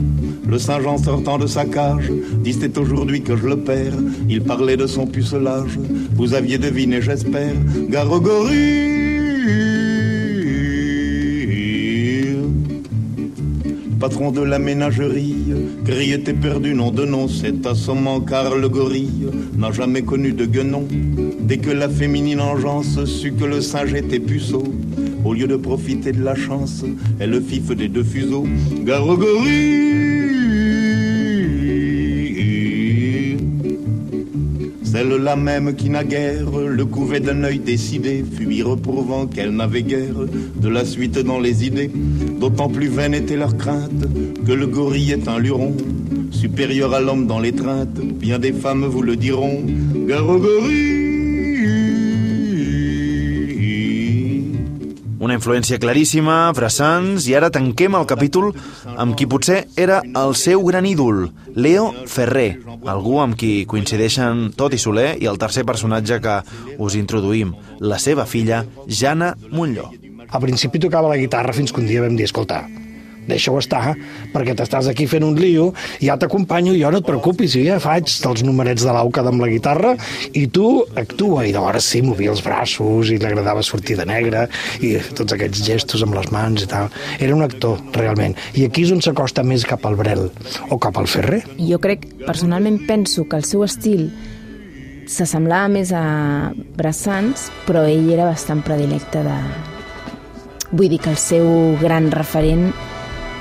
Le 0.46 0.60
Saint-Jean 0.60 0.98
sortant 0.98 1.38
de 1.38 1.48
sa 1.48 1.64
cage 1.64 2.12
dit 2.44 2.52
c'est 2.52 2.78
aujourd'hui 2.78 3.22
que 3.22 3.38
je 3.38 3.48
le 3.48 3.58
perds. 3.58 3.96
Il 4.28 4.44
parlait 4.44 4.76
de 4.76 4.86
son 4.86 5.08
pucelage. 5.08 5.80
Vous 6.14 6.34
aviez 6.34 6.58
deviné 6.58 7.02
j'espère 7.02 7.54
Garogori. 7.90 9.89
Patron 14.00 14.32
de 14.32 14.42
la 14.42 14.60
ménagerie, 14.60 15.36
Gris 15.84 16.14
était 16.14 16.34
perdu, 16.34 16.74
nom 16.74 16.90
de 16.90 17.04
nom, 17.06 17.28
c'est 17.28 17.68
assommant 17.68 18.22
car 18.22 18.56
le 18.56 18.70
gorille 18.70 19.28
n'a 19.58 19.74
jamais 19.74 20.04
connu 20.04 20.32
de 20.32 20.46
guenon. 20.46 20.88
Dès 21.42 21.58
que 21.58 21.70
la 21.70 21.90
féminine 21.90 22.40
engeance 22.40 23.04
sut 23.04 23.36
que 23.36 23.44
le 23.44 23.60
singe 23.60 23.94
était 23.94 24.22
puceau, 24.22 24.64
au 25.26 25.34
lieu 25.34 25.48
de 25.48 25.58
profiter 25.58 26.14
de 26.14 26.24
la 26.24 26.36
chance, 26.36 26.86
elle 27.20 27.32
le 27.32 27.42
fif 27.42 27.76
des 27.76 27.90
deux 27.90 28.04
fuseaux. 28.04 28.48
Garogori. 28.86 30.09
Celle-là 35.00 35.38
même 35.38 35.76
qui 35.78 35.90
naguère 35.90 36.52
le 36.52 36.86
couvait 36.86 37.22
d'un 37.22 37.46
œil 37.46 37.60
décidé, 37.60 38.22
fut 38.38 38.62
reprouvant 38.64 39.28
qu'elle 39.28 39.52
n'avait 39.52 39.84
guère 39.84 40.26
de 40.62 40.68
la 40.68 40.84
suite 40.84 41.18
dans 41.20 41.40
les 41.40 41.66
idées. 41.66 41.90
D'autant 42.42 42.68
plus 42.68 42.90
vaine 42.90 43.14
était 43.14 43.38
leur 43.38 43.56
crainte 43.56 44.08
que 44.46 44.52
le 44.52 44.68
gorille 44.68 45.12
est 45.12 45.30
un 45.30 45.40
luron, 45.40 45.74
supérieur 46.32 46.94
à 46.94 47.00
l'homme 47.00 47.28
dans 47.28 47.40
l'étreinte. 47.40 47.98
Bien 47.98 48.40
des 48.40 48.52
femmes 48.52 48.84
vous 48.84 49.02
le 49.02 49.16
diront. 49.16 49.64
Una 49.96 50.20
influència 55.40 55.80
claríssima, 55.80 56.52
Brassens, 56.56 57.28
i 57.30 57.36
ara 57.38 57.50
tanquem 57.54 57.96
el 57.96 58.08
capítol 58.10 58.52
amb 59.00 59.16
qui 59.18 59.28
potser 59.30 59.62
era 59.80 60.02
el 60.04 60.36
seu 60.36 60.66
gran 60.68 60.88
ídol, 60.90 61.30
Leo 61.56 61.90
Ferrer, 62.12 62.60
algú 62.92 63.20
amb 63.24 63.40
qui 63.40 63.64
coincideixen 63.70 64.50
tot 64.60 64.76
i 64.76 64.82
Soler 64.82 65.14
i 65.24 65.30
el 65.32 65.40
tercer 65.40 65.66
personatge 65.68 66.20
que 66.24 66.36
us 66.78 67.00
introduïm, 67.00 67.56
la 67.80 68.02
seva 68.04 68.28
filla, 68.28 68.66
Jana 68.88 69.34
Montlló. 69.50 69.90
Al 70.30 70.44
principi 70.44 70.84
tocava 70.84 71.10
la 71.10 71.18
guitarra 71.18 71.56
fins 71.56 71.74
que 71.74 71.82
un 71.82 71.90
dia 71.90 72.04
vam 72.04 72.20
dir, 72.20 72.28
escolta, 72.30 72.66
deixa-ho 73.30 73.60
estar, 73.62 73.96
perquè 74.34 74.56
t'estàs 74.58 74.90
aquí 74.92 75.08
fent 75.10 75.26
un 75.28 75.38
lío, 75.40 75.70
ja 76.04 76.18
t'acompanyo, 76.20 76.76
jo 76.78 76.92
no 76.92 77.02
et 77.02 77.08
preocupis, 77.08 77.54
jo 77.56 77.64
ja 77.66 77.80
faig 77.84 78.10
dels 78.24 78.44
numerets 78.48 78.86
de 78.86 78.96
l'auca 78.96 79.24
amb 79.30 79.44
la 79.44 79.52
guitarra 79.52 79.96
i 80.34 80.48
tu 80.48 80.84
actua. 81.00 81.46
I 81.48 81.54
llavors 81.56 81.92
sí, 81.94 82.02
movia 82.06 82.34
els 82.34 82.44
braços 82.46 83.14
i 83.14 83.20
li 83.20 83.30
agradava 83.30 83.64
sortir 83.66 84.00
de 84.00 84.08
negre 84.10 84.48
i 84.86 84.96
tots 85.16 85.36
aquests 85.36 85.64
gestos 85.66 86.04
amb 86.06 86.18
les 86.18 86.32
mans 86.34 86.66
i 86.66 86.70
tal. 86.70 86.90
Era 87.20 87.36
un 87.36 87.46
actor, 87.46 87.80
realment. 87.96 88.36
I 88.58 88.66
aquí 88.68 88.86
és 88.88 88.94
on 88.96 89.04
s'acosta 89.06 89.46
més 89.46 89.66
cap 89.70 89.86
al 89.86 89.98
Brel 90.00 90.28
o 90.70 90.80
cap 90.82 90.98
al 91.00 91.08
Ferrer. 91.10 91.44
Jo 91.60 91.80
crec, 91.82 92.06
personalment 92.26 92.82
penso 92.88 93.28
que 93.30 93.40
el 93.40 93.48
seu 93.48 93.64
estil 93.68 94.10
s'assemblava 95.10 95.70
més 95.74 95.92
a 95.96 96.52
Brassans, 96.78 97.50
però 97.66 97.84
ell 97.90 98.12
era 98.14 98.30
bastant 98.30 98.62
predilecte 98.66 99.24
de... 99.26 99.38
Vull 100.70 100.92
dir 100.92 101.00
que 101.02 101.10
el 101.10 101.18
seu 101.18 101.48
gran 101.82 102.12
referent 102.14 102.70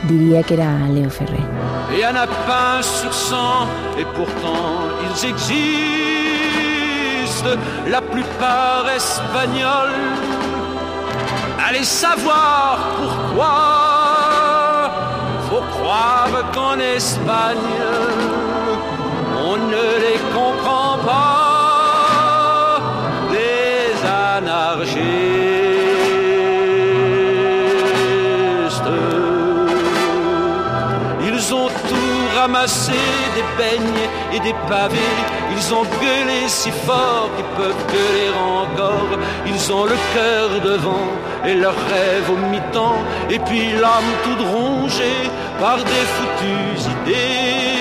diria 0.05 0.43
que 0.43 0.55
era 0.55 0.89
Leo 0.89 1.11
Ferrer. 1.11 1.45
Il 1.91 1.99
y 1.99 2.05
en 2.07 2.15
a 2.17 2.27
pas 2.47 2.83
sur 2.83 3.13
cent, 3.13 3.67
et 3.99 4.05
pourtant 4.15 4.91
ils 5.05 5.27
existent, 5.29 5.59
la 7.89 8.01
plupart 8.01 8.89
espagnols. 8.95 9.95
Allez 11.67 11.85
savoir 11.85 12.79
pourquoi, 12.99 13.55
faut 15.51 15.65
croire 15.79 16.51
qu'en 16.55 16.79
Espagne, 16.79 17.57
et 34.33 34.41
des 34.41 34.55
pavés. 34.69 34.99
Ils 35.55 35.75
ont 35.75 35.85
gueulé 36.01 36.49
si 36.49 36.71
fort 36.71 37.29
qu'ils 37.37 37.45
peuvent 37.57 37.87
gueuler 37.93 38.31
encore. 38.37 39.19
Ils 39.47 39.73
ont 39.73 39.85
le 39.85 39.97
cœur 40.15 40.49
devant 40.65 41.11
et 41.45 41.55
leur 41.55 41.75
rêve 41.75 42.31
au 42.31 42.37
mi-temps. 42.51 43.03
Et 43.31 43.39
puis 43.39 43.73
l'âme 43.73 44.13
toute 44.25 44.47
rongée 44.47 45.31
par 45.61 45.77
des 45.77 46.07
foutues 46.15 46.81
idées. 46.97 47.79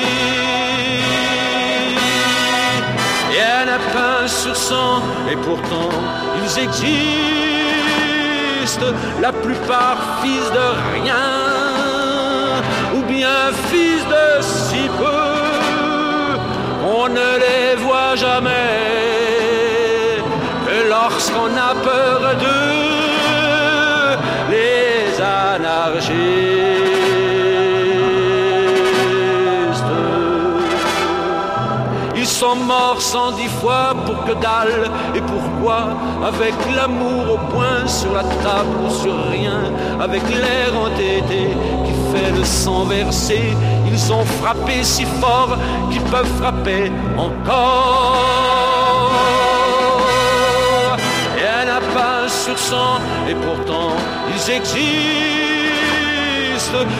Et 3.33 3.41
un 3.41 3.79
pain 3.93 4.27
sur 4.27 4.55
sang, 4.55 5.01
et 5.31 5.35
pourtant 5.35 5.91
ils 6.41 6.55
existent, 6.63 6.87
la 9.21 9.31
plupart 9.31 9.99
fils 10.21 10.51
de 10.51 10.67
rien, 11.01 11.46
ou 12.95 13.01
bien 13.03 13.51
fils 13.69 14.03
de 14.05 14.41
si 14.41 14.83
peu, 14.97 16.37
on 16.99 17.07
ne 17.09 17.29
les 17.45 17.75
voit 17.83 18.15
jamais 18.15 18.87
que 20.65 20.89
lorsqu'on 20.89 21.51
a 21.69 21.73
peur 21.89 22.19
d'eux, 22.41 24.17
les 24.51 25.21
anarchistes. 25.21 26.87
Ils 32.15 32.25
sont 32.25 32.55
morts 32.55 33.01
cent 33.01 33.31
dix 33.31 33.47
fois 33.61 33.95
pour 34.05 34.25
que 34.25 34.33
dalle 34.33 34.91
et 35.15 35.21
pourquoi 35.21 35.79
Avec 36.25 36.55
l'amour 36.75 37.35
au 37.35 37.37
point 37.53 37.87
sur 37.87 38.11
la 38.13 38.23
table 38.23 38.75
ou 38.85 38.89
sur 38.89 39.15
rien 39.29 39.59
Avec 40.01 40.23
l'air 40.29 40.69
entêté 40.77 41.55
fait 42.17 42.45
sang 42.45 42.85
verser. 42.85 43.55
Ils 43.91 44.13
ont 44.13 44.25
frappé 44.41 44.83
si 44.83 45.05
fort 45.19 45.57
qu'ils 45.91 46.03
peuvent 46.03 46.33
frapper 46.39 46.91
encore. 47.17 48.17
Et 51.37 51.47
un 51.61 51.65
lapin 51.65 52.27
sur 52.27 52.57
cent 52.57 52.99
et 53.29 53.35
pourtant 53.35 53.91
ils 54.33 54.51
existent. 54.51 54.77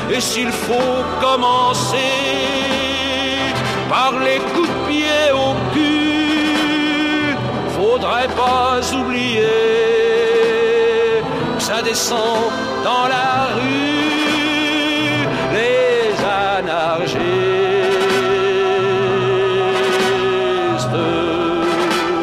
Et 0.10 0.22
s'il 0.22 0.52
faut 0.52 1.04
commencer 1.22 1.98
par 3.90 4.14
les 4.26 4.40
coups 4.54 4.70
de 4.70 4.74
pied 4.88 5.32
au 5.34 5.54
cul, 5.74 7.36
faudrait 7.78 8.32
pas 8.36 8.80
oublier 8.96 9.42
que 11.58 11.64
ça 11.64 11.82
descend 11.82 12.52
dans 12.84 13.08
la 13.08 13.30
rue, 13.56 14.07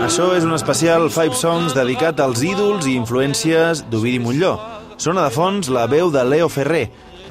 Això 0.05 0.29
és 0.37 0.45
un 0.47 0.53
especial 0.55 1.09
Five 1.11 1.35
Songs 1.35 1.73
dedicat 1.75 2.21
als 2.23 2.43
ídols 2.47 2.87
i 2.87 2.93
influències 2.95 3.81
d'Ovidi 3.91 4.21
Montllor. 4.23 4.61
Sona 5.01 5.25
de 5.25 5.33
fons 5.35 5.67
la 5.75 5.89
veu 5.91 6.13
de 6.15 6.23
Leo 6.23 6.47
Ferrer, 6.53 6.85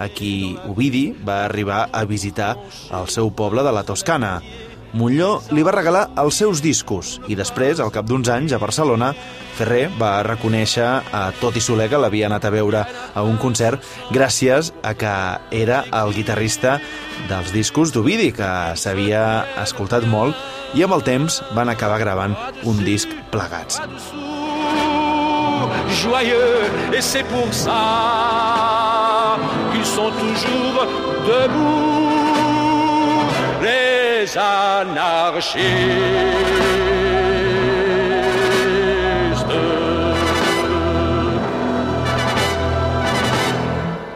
a 0.03 0.09
qui 0.11 0.57
Ovidi 0.67 1.13
va 1.23 1.45
arribar 1.45 1.85
a 1.93 2.03
visitar 2.09 2.57
al 2.91 3.07
seu 3.07 3.31
poble 3.31 3.63
de 3.63 3.71
la 3.71 3.85
Toscana. 3.87 4.41
Montllor 4.93 5.53
li 5.53 5.63
va 5.65 5.73
regalar 5.73 6.03
els 6.21 6.37
seus 6.37 6.61
discos 6.61 7.17
i 7.27 7.37
després, 7.37 7.79
al 7.81 7.91
cap 7.93 8.05
d'uns 8.05 8.29
anys, 8.29 8.53
a 8.53 8.61
Barcelona, 8.61 9.13
Ferrer 9.57 9.87
va 9.99 10.23
reconèixer 10.25 10.85
a 10.85 11.23
Toti 11.39 11.61
Soler 11.61 11.89
que 11.89 12.01
l'havia 12.01 12.29
anat 12.29 12.45
a 12.45 12.53
veure 12.53 12.83
a 12.85 13.23
un 13.25 13.37
concert 13.41 13.81
gràcies 14.13 14.71
a 14.81 14.93
que 14.97 15.15
era 15.63 15.83
el 16.01 16.13
guitarrista 16.13 16.79
dels 17.29 17.53
discos 17.53 17.93
d'Ovidi, 17.93 18.31
que 18.37 18.51
s'havia 18.77 19.23
escoltat 19.65 20.05
molt 20.09 20.37
i 20.73 20.85
amb 20.85 20.97
el 20.97 21.05
temps 21.05 21.41
van 21.53 21.69
acabar 21.69 22.01
gravant 22.01 22.37
un 22.63 22.85
disc 22.85 23.09
plegats. 23.33 23.81
joyeux 26.01 26.63
et 26.93 27.01
c'est 27.01 27.23
pour 27.23 27.53
ça 27.53 29.37
qu'ils 29.71 29.85
sont 29.85 30.11
toujours 30.11 30.85
debout 31.27 32.02
les 34.23 34.37
anarchistes. 34.37 35.63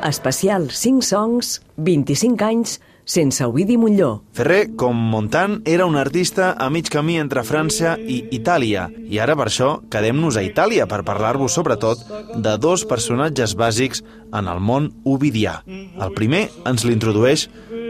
Especial 0.04 0.72
5 0.72 1.04
songs, 1.04 1.62
25 1.76 2.42
anys, 2.42 2.80
sense 3.08 3.46
Ovidi 3.48 3.78
Montllor. 3.80 4.20
Ferrer, 4.36 4.76
com 4.76 4.94
Montan, 4.94 5.62
era 5.66 5.88
un 5.88 5.96
artista 5.96 6.52
a 6.60 6.70
mig 6.70 6.92
camí 6.92 7.16
entre 7.18 7.42
França 7.48 7.96
i 7.98 8.20
Itàlia. 8.36 8.90
I 9.08 9.22
ara, 9.24 9.38
per 9.40 9.48
això, 9.48 9.70
quedem-nos 9.90 10.38
a 10.38 10.44
Itàlia 10.46 10.86
per 10.92 11.06
parlar-vos, 11.08 11.56
sobretot, 11.56 12.04
de 12.36 12.58
dos 12.60 12.84
personatges 12.86 13.56
bàsics 13.58 14.04
en 14.36 14.52
el 14.52 14.60
món 14.60 14.92
ovidià. 15.08 15.62
El 15.66 16.14
primer 16.14 16.50
ens 16.68 16.84
l'introdueix 16.86 17.48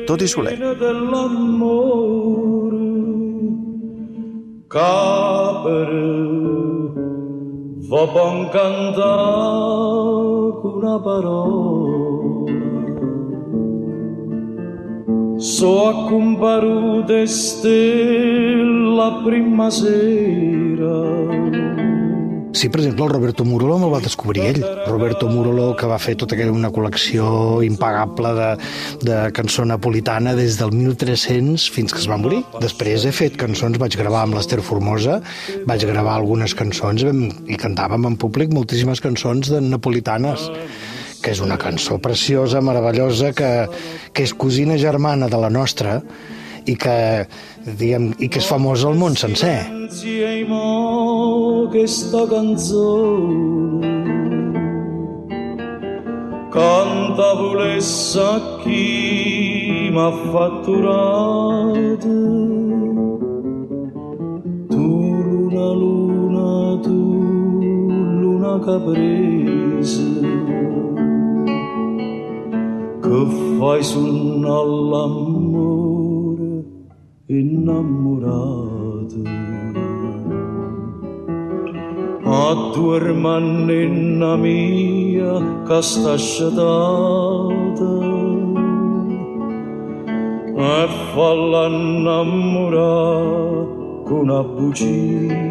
Toti 0.08 0.30
Soler. 0.30 0.56
Capere 4.68 6.04
va 7.90 8.04
bon 8.14 8.50
cantar 8.52 9.16
una 10.76 10.96
parola 11.04 12.17
So 15.58 15.90
a 15.90 16.08
comparute 16.08 17.26
la 18.94 19.10
primavera 19.26 20.98
Sí, 22.54 22.70
per 22.70 22.80
exemple, 22.82 23.06
el 23.06 23.12
Roberto 23.12 23.44
Murolo 23.46 23.80
me'l 23.82 23.92
va 23.94 24.00
descobrir 24.02 24.44
ell. 24.50 24.64
Roberto 24.86 25.28
Murolo, 25.30 25.76
que 25.78 25.90
va 25.90 25.98
fer 26.02 26.16
tota 26.18 26.34
aquella 26.38 26.54
una 26.54 26.70
col·lecció 26.74 27.26
impagable 27.66 28.32
de, 28.38 28.48
de 29.06 29.18
cançó 29.34 29.66
napolitana 29.66 30.36
des 30.38 30.58
del 30.62 30.74
1300 30.74 31.68
fins 31.74 31.94
que 31.94 32.02
es 32.02 32.10
va 32.10 32.18
morir. 32.22 32.44
Després 32.62 33.06
he 33.06 33.14
fet 33.14 33.38
cançons, 33.42 33.78
vaig 33.82 33.98
gravar 33.98 34.28
amb 34.28 34.38
l'Ester 34.38 34.62
Formosa, 34.62 35.20
vaig 35.70 35.86
gravar 35.90 36.20
algunes 36.20 36.54
cançons 36.58 37.06
i 37.06 37.58
cantàvem 37.62 38.10
en 38.10 38.18
públic 38.22 38.54
moltíssimes 38.54 39.02
cançons 39.06 39.54
de 39.54 39.62
napolitanes 39.62 40.52
que 41.22 41.34
és 41.34 41.42
una 41.44 41.58
cançó 41.58 41.98
preciosa, 42.04 42.62
meravellosa, 42.62 43.34
que, 43.38 43.52
que 44.14 44.26
és 44.28 44.34
cosina 44.34 44.78
germana 44.78 45.30
de 45.32 45.40
la 45.42 45.50
nostra 45.50 46.02
i 46.68 46.76
que, 46.76 47.26
diguem, 47.66 48.12
i 48.20 48.30
que 48.30 48.42
és 48.42 48.48
famosa 48.48 48.88
al 48.92 48.98
món 49.00 49.16
sencer. 49.16 49.58
questa 51.72 52.28
canzone. 52.28 53.96
Canta 56.52 57.34
volessa 57.36 58.30
chi 58.64 59.90
m'ha 59.94 60.10
fatturato. 60.32 62.18
Tu 64.72 64.88
luna 65.28 65.68
luna 65.82 66.82
tu 66.82 67.00
luna 68.22 68.54
caprese 68.66 69.57
fai 73.58 73.82
suonare 73.84 74.70
l'amore 74.92 76.64
innamorato. 77.26 79.22
A 82.24 82.70
tua 82.74 82.96
hermanina 82.98 84.36
mia 84.36 85.64
che 85.66 85.82
sta 85.82 86.16
sciatata. 86.18 88.06
E 90.60 90.88
falla 91.14 91.68
innamorare 91.68 92.96
con 94.04 94.20
una 94.20 94.44
bugia 94.44 95.48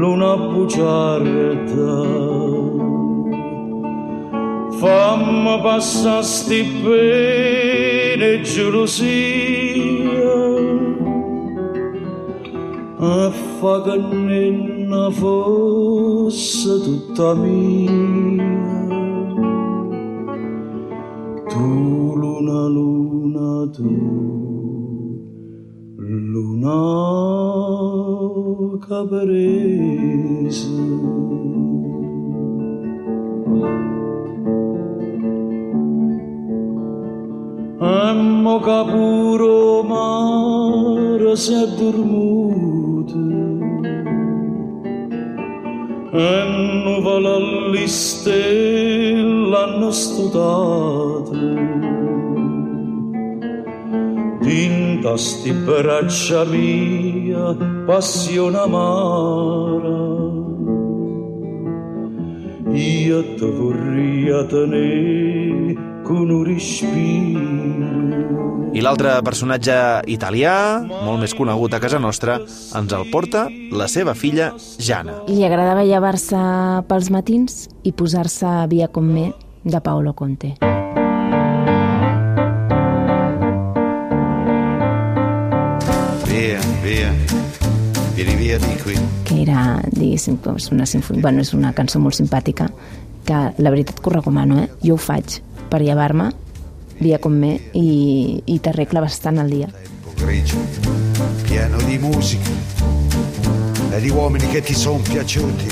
luna 0.00 0.32
bugiarda 0.36 1.94
fammi 4.80 5.54
passare 5.62 6.22
sti 6.22 6.60
gelosia. 8.42 10.36
E 13.00 13.30
fa 13.58 13.82
che 13.84 13.96
nenna 14.28 15.10
fosse 15.10 16.80
tutta 16.86 17.34
mia. 17.34 17.90
Tu 21.50 21.68
luna 22.20 22.60
luna 22.76 23.70
tu 23.76 23.90
luna 26.32 26.78
caprese 28.86 29.87
Emmo 37.80 38.58
capuro 38.60 39.82
mare 39.82 41.36
si 41.36 41.52
è 41.52 41.66
dormuto 41.76 43.14
Emmo 46.12 47.02
valalli 47.02 47.86
stella 47.86 49.64
hanno 49.64 49.90
studato. 49.90 51.30
Dinta 54.40 55.14
sti 55.18 55.52
braccia 55.52 56.44
mia 56.44 57.54
passione 57.84 58.56
amata 58.56 59.57
tenere 64.46 65.74
con 66.04 66.30
un 66.30 66.44
respiro 66.44 67.88
I 68.78 68.82
l'altre 68.84 69.10
personatge 69.26 69.74
italià, 70.12 70.52
molt 70.86 71.18
més 71.22 71.32
conegut 71.34 71.72
a 71.74 71.80
casa 71.82 71.98
nostra, 71.98 72.36
ens 72.78 72.92
el 72.94 73.08
porta 73.10 73.46
la 73.74 73.88
seva 73.90 74.14
filla 74.14 74.52
Jana. 74.78 75.16
Li 75.26 75.42
agradava 75.42 75.82
llevar-se 75.88 76.38
pels 76.86 77.08
matins 77.10 77.64
i 77.82 77.90
posar-se 77.96 78.68
Via 78.70 78.86
con 78.92 79.08
me 79.10 79.32
de 79.64 79.80
Paolo 79.80 80.12
Conte. 80.14 80.54
Via, 86.28 86.60
via, 86.84 87.10
vieni 88.14 88.36
via 88.36 88.58
di 88.62 88.76
qui. 88.84 88.94
que 89.24 89.42
era, 89.42 89.82
diguéssim, 89.92 90.38
una, 90.72 90.84
bueno, 91.20 91.40
és 91.40 91.52
una 91.52 91.74
cançó 91.76 91.98
molt 92.00 92.16
simpàtica 92.16 92.68
que 93.28 93.62
la 93.62 93.70
veritat 93.70 94.00
que 94.00 94.08
ho 94.08 94.12
recomano, 94.12 94.62
eh? 94.62 94.70
Jo 94.80 94.94
ho 94.94 94.96
faig 94.96 95.42
per 95.68 95.82
llevar-me 95.84 96.30
via 96.98 97.18
com 97.20 97.34
me 97.36 97.52
i, 97.76 98.42
i 98.46 98.56
t'arregla 98.64 99.04
bastant 99.04 99.38
el 99.44 99.50
dia. 99.52 99.68
pieno 101.44 101.76
di 101.82 101.98
musica 101.98 102.50
e 103.90 104.00
di 104.00 104.10
uomini 104.10 104.48
che 104.48 104.62
ti 104.62 104.74
sono 104.74 105.00
piaciuti. 105.02 105.66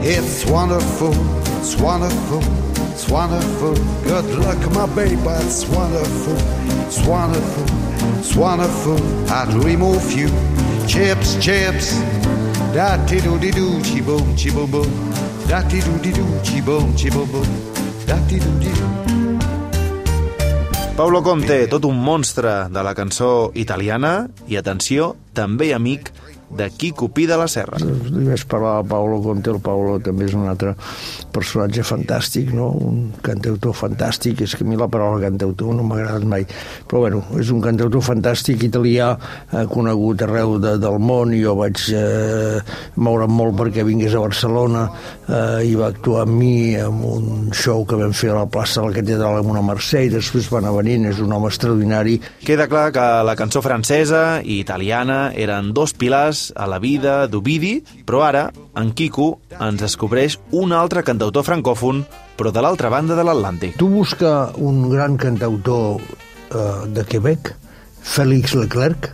It's 0.00 0.44
wonderful, 0.46 1.14
it's 1.58 1.76
wonderful, 1.76 2.42
it's 2.90 3.06
wonderful. 3.08 3.74
Good 4.04 4.34
luck, 4.38 4.58
my 4.72 4.86
baby, 4.94 5.16
it's 5.44 5.66
wonderful, 5.66 6.36
it's 6.86 7.06
wonderful, 7.06 7.64
it's 8.18 8.34
wonderful. 8.34 8.98
I'd 9.28 9.52
remove 9.62 10.10
you, 10.12 10.30
chips, 10.86 11.36
chips. 11.38 11.94
Da 12.72 12.96
ti 13.04 13.20
do 13.20 13.36
di 13.36 13.50
do, 13.50 13.78
chi 13.82 14.00
boom, 14.00 14.34
chi 14.34 14.50
boom 14.50 14.70
boom. 14.70 15.29
Da 15.50 15.64
ti 15.66 15.82
do 15.82 15.98
di 15.98 16.12
do, 16.12 16.22
chi 16.42 16.62
boom, 16.62 16.94
chi 16.94 17.10
boom 17.10 17.28
boom. 17.28 17.48
Da 18.06 18.14
ti 18.28 18.38
do 18.38 18.50
di 18.62 18.70
do. 18.70 18.86
Paulo 20.94 21.22
Conte, 21.22 21.66
tot 21.66 21.82
un 21.88 21.98
monstre 21.98 22.68
de 22.70 22.84
la 22.86 22.92
cançó 22.94 23.50
italiana 23.58 24.28
i, 24.46 24.54
atenció, 24.54 25.16
també 25.34 25.72
amic 25.74 26.12
de 26.50 26.70
Quico 26.70 27.08
Pi 27.08 27.26
de 27.26 27.36
la 27.38 27.46
Serra. 27.48 27.78
Li 27.80 28.26
vaig 28.26 28.44
parlar 28.50 28.78
a 28.80 28.84
Paolo 28.86 29.20
Conte, 29.22 29.52
el 29.52 29.60
Paolo 29.62 29.98
també 30.02 30.26
és 30.26 30.34
un 30.34 30.48
altre 30.50 30.74
personatge 31.32 31.84
fantàstic, 31.86 32.50
no? 32.56 32.70
un 32.74 33.02
cantautor 33.24 33.76
fantàstic, 33.76 34.42
és 34.46 34.56
que 34.56 34.66
a 34.66 34.68
mi 34.68 34.78
la 34.78 34.90
paraula 34.90 35.22
cantautor 35.28 35.76
no 35.76 35.86
m'ha 35.86 36.00
agradat 36.00 36.26
mai, 36.28 36.46
però 36.90 37.04
bueno, 37.06 37.22
és 37.38 37.52
un 37.54 37.62
cantautor 37.62 38.02
fantàstic 38.04 38.64
italià, 38.66 39.12
eh, 39.52 39.64
conegut 39.70 40.26
arreu 40.26 40.56
de, 40.62 40.74
del 40.82 40.98
món, 40.98 41.34
jo 41.38 41.54
vaig 41.60 41.84
eh, 41.94 42.58
moure'm 42.98 43.34
molt 43.36 43.56
perquè 43.60 43.86
vingués 43.86 44.16
a 44.16 44.24
Barcelona 44.24 44.86
eh, 45.28 45.68
i 45.70 45.76
va 45.78 45.90
actuar 45.94 46.26
amb 46.26 46.34
mi 46.40 46.74
en 46.74 47.00
un 47.06 47.54
show 47.54 47.84
que 47.86 47.98
vam 48.00 48.14
fer 48.16 48.32
a 48.34 48.40
la 48.40 48.48
plaça 48.50 48.80
de 48.80 48.90
la 48.90 48.98
Catedral 49.00 49.40
amb 49.40 49.52
una 49.52 49.62
Mercè 49.64 50.04
i 50.06 50.12
després 50.12 50.50
va 50.50 50.60
anar 50.60 50.74
venint, 50.76 51.06
és 51.10 51.22
un 51.22 51.32
home 51.32 51.50
extraordinari 51.50 52.18
Queda 52.42 52.66
clar 52.70 52.88
que 52.94 53.06
la 53.26 53.36
cançó 53.38 53.62
francesa 53.64 54.40
i 54.42 54.60
italiana 54.60 55.20
eren 55.38 55.70
dos 55.76 55.94
pilars 55.94 56.39
a 56.56 56.66
la 56.70 56.80
vida 56.82 57.24
d'Ovidi, 57.30 57.78
però 58.06 58.24
ara 58.26 58.46
en 58.80 58.92
Quico 58.96 59.32
ens 59.58 59.80
descobreix 59.82 60.38
un 60.56 60.74
altre 60.76 61.04
cantautor 61.06 61.46
francòfon, 61.46 62.04
però 62.38 62.52
de 62.54 62.64
l'altra 62.64 62.90
banda 62.92 63.18
de 63.18 63.26
l'Atlàntic. 63.26 63.76
Tu 63.80 63.90
busca 63.92 64.50
un 64.56 64.86
gran 64.90 65.18
cantautor 65.20 66.00
eh, 66.00 66.86
de 66.88 67.04
Quebec, 67.04 67.54
Félix 68.00 68.56
Leclerc, 68.56 69.10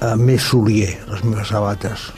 eh, 0.00 0.14
més 0.16 0.48
solier, 0.52 0.94
les 1.10 1.26
meves 1.26 1.52
sabates. 1.52 2.12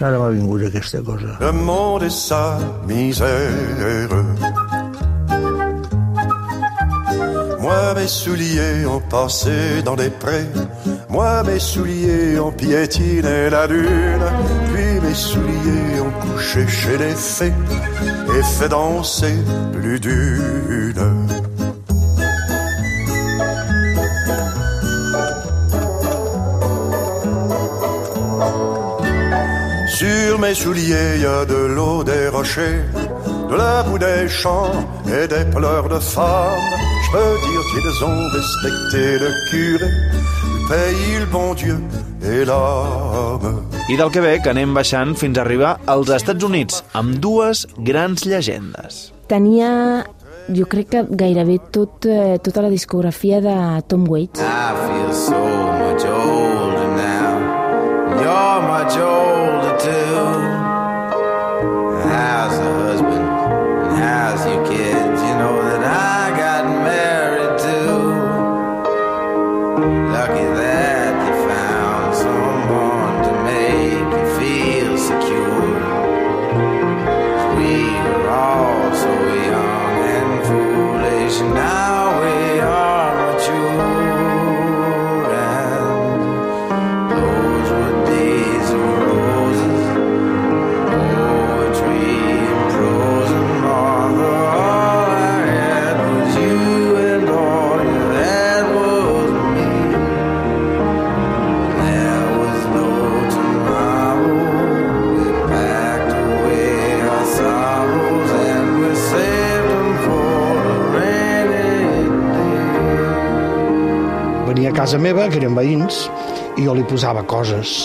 Ara 0.00 0.16
m'ha 0.16 0.30
vingut 0.32 0.64
aquesta 0.64 1.02
cosa. 1.04 1.36
Le 1.40 1.52
monde 1.52 2.08
est 2.08 2.28
sa 2.28 2.58
misère. 2.88 4.79
Moi, 7.70 7.94
mes 7.94 8.08
souliers 8.08 8.84
ont 8.84 8.98
passé 8.98 9.80
dans 9.84 9.94
des 9.94 10.10
prés. 10.10 10.48
Moi, 11.08 11.44
mes 11.44 11.60
souliers 11.60 12.36
ont 12.40 12.50
piétiné 12.50 13.48
la 13.48 13.68
lune. 13.68 14.26
Puis 14.72 15.00
mes 15.00 15.14
souliers 15.14 16.00
ont 16.00 16.14
couché 16.20 16.66
chez 16.66 16.98
les 16.98 17.14
fées 17.14 17.52
et 18.36 18.42
fait 18.42 18.68
danser 18.68 19.36
plus 19.72 20.00
d'une. 20.00 21.28
Sur 29.86 30.38
mes 30.40 30.54
souliers, 30.54 31.20
y 31.20 31.24
a 31.24 31.44
de 31.44 31.66
l'eau 31.76 32.02
des 32.02 32.26
rochers, 32.26 32.82
de 33.48 33.54
la 33.54 33.84
boue 33.84 33.98
des 33.98 34.28
champs 34.28 34.72
et 35.06 35.28
des 35.28 35.44
pleurs 35.44 35.88
de 35.88 36.00
femmes. 36.00 36.89
Peux 37.12 37.18
dire 37.18 37.62
qu'ils 37.72 38.04
ont 38.04 38.28
respecté 38.28 39.18
le 39.18 39.30
curé, 39.50 39.90
le 39.90 40.68
pays, 40.68 41.18
le 41.18 41.26
bon 41.26 41.54
Dieu 41.54 41.76
et 42.22 42.44
l'âme. 42.44 43.64
I 43.88 43.96
del 43.98 44.12
Quebec 44.14 44.46
anem 44.46 44.70
baixant 44.76 45.16
fins 45.18 45.34
a 45.34 45.42
arribar 45.42 45.72
als 45.90 46.12
Estats 46.14 46.46
Units, 46.46 46.84
amb 46.94 47.18
dues 47.18 47.64
grans 47.82 48.22
llegendes. 48.30 49.00
Tenia, 49.26 50.04
jo 50.54 50.68
crec 50.70 50.92
que 50.94 51.02
gairebé 51.10 51.58
tot, 51.74 52.06
eh, 52.06 52.38
tota 52.38 52.62
la 52.62 52.70
discografia 52.70 53.40
de 53.42 53.56
Tom 53.88 54.06
Waits. 54.06 54.38
I 54.38 54.70
feel 54.86 55.12
so 55.12 55.42
much 55.82 56.06
older 56.06 56.88
now. 56.94 57.34
You're 58.22 58.62
much 58.70 58.94
older 58.94 59.76
too. 59.82 60.19
Casa 114.90 115.04
meva, 115.06 115.28
que 115.30 115.38
eren 115.38 115.54
veïns, 115.54 116.08
i 116.58 116.64
jo 116.66 116.72
li 116.74 116.82
posava 116.82 117.20
coses. 117.30 117.84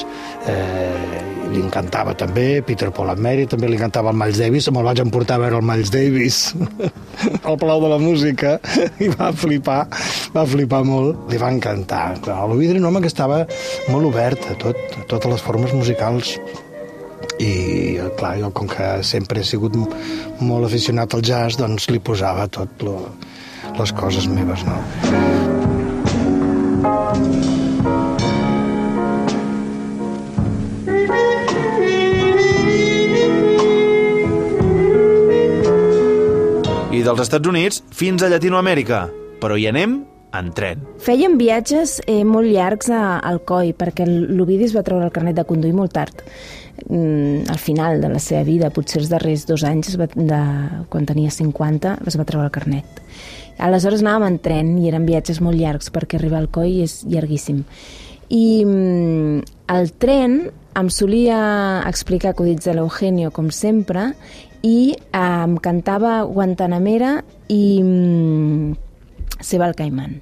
Eh, 0.49 1.19
li 1.51 1.59
encantava 1.61 2.15
també, 2.17 2.63
Peter 2.65 2.87
Paul 2.89 3.11
and 3.11 3.21
Mary, 3.21 3.45
també 3.45 3.69
li 3.69 3.77
encantava 3.77 4.09
el 4.09 4.17
Miles 4.17 4.39
Davis, 4.41 4.71
me'l 4.73 4.89
vaig 4.89 5.03
emportar 5.03 5.37
a 5.37 5.43
veure 5.43 5.59
el 5.61 5.67
Miles 5.69 5.93
Davis 5.93 6.39
al 7.47 7.59
Palau 7.61 7.85
de 7.85 7.93
la 7.93 8.01
Música, 8.01 8.55
i 9.05 9.11
va 9.13 9.29
flipar, 9.37 9.83
va 10.33 10.47
flipar 10.49 10.81
molt, 10.89 11.29
li 11.29 11.37
va 11.37 11.53
encantar. 11.53 12.15
L'Ovidi 12.25 12.73
era 12.73 12.81
un 12.81 12.89
home 12.89 13.05
que 13.05 13.13
estava 13.13 13.43
molt 13.93 14.09
obert 14.09 14.49
a 14.49 14.57
tot, 14.65 14.81
a 14.97 15.05
totes 15.05 15.35
les 15.35 15.45
formes 15.45 15.77
musicals, 15.77 16.39
i 17.37 17.55
clar, 18.17 18.39
jo 18.41 18.49
com 18.49 18.65
que 18.71 18.95
sempre 19.05 19.45
he 19.45 19.45
sigut 19.45 19.77
molt 20.41 20.65
aficionat 20.65 21.13
al 21.13 21.21
jazz, 21.21 21.61
doncs 21.61 21.91
li 21.93 22.01
posava 22.01 22.49
tot 22.49 22.81
lo, 22.81 23.03
les 23.77 23.93
coses 23.93 24.25
meves, 24.25 24.65
no? 24.65 25.44
Dels 37.05 37.21
Estats 37.21 37.47
Units 37.47 37.83
fins 37.93 38.23
a 38.23 38.29
Llatinoamèrica, 38.31 39.05
però 39.41 39.57
hi 39.59 39.67
anem 39.69 39.99
en 40.35 40.51
tren. 40.57 40.81
Fèiem 41.05 41.37
viatges 41.39 41.99
eh, 42.09 42.23
molt 42.27 42.49
llargs 42.49 42.89
a 42.91 43.19
Alcoi, 43.23 43.73
perquè 43.77 44.07
l'Ovidi 44.07 44.65
es 44.67 44.73
va 44.75 44.83
treure 44.83 45.05
el 45.07 45.13
carnet 45.13 45.37
de 45.37 45.45
conduir 45.47 45.75
molt 45.77 45.93
tard. 45.95 46.23
Mm, 46.89 47.45
al 47.51 47.61
final 47.61 48.01
de 48.01 48.09
la 48.11 48.19
seva 48.19 48.43
vida, 48.47 48.71
potser 48.73 49.03
els 49.03 49.11
darrers 49.13 49.45
dos 49.47 49.63
anys, 49.67 49.93
es 49.93 49.99
va, 50.01 50.09
de, 50.11 50.41
quan 50.91 51.05
tenia 51.07 51.31
50, 51.31 51.99
es 52.09 52.17
va 52.19 52.27
treure 52.27 52.49
el 52.49 52.55
carnet. 52.55 52.99
Aleshores 53.63 54.03
anàvem 54.03 54.33
en 54.33 54.41
tren 54.43 54.73
i 54.81 54.89
eren 54.89 55.05
viatges 55.07 55.39
molt 55.45 55.61
llargs, 55.61 55.93
perquè 55.93 56.19
arribar 56.19 56.41
al 56.41 56.49
Coi 56.51 56.81
és 56.83 57.03
llarguíssim. 57.07 57.61
I 58.33 58.45
mm, 58.65 59.45
el 59.77 59.93
tren 60.01 60.39
em 60.75 60.89
solia 60.91 61.37
explicar 61.87 62.33
acudits 62.33 62.67
de 62.67 62.73
l'Eugenio, 62.75 63.31
com 63.31 63.47
sempre, 63.53 64.09
i 64.65 64.95
em 65.13 65.57
cantava 65.61 66.17
Guantanamera 66.25 67.19
i 67.53 67.63
mm, 67.83 68.73
Seba 69.39 69.69
el 69.69 69.77
Caimán. 69.77 70.21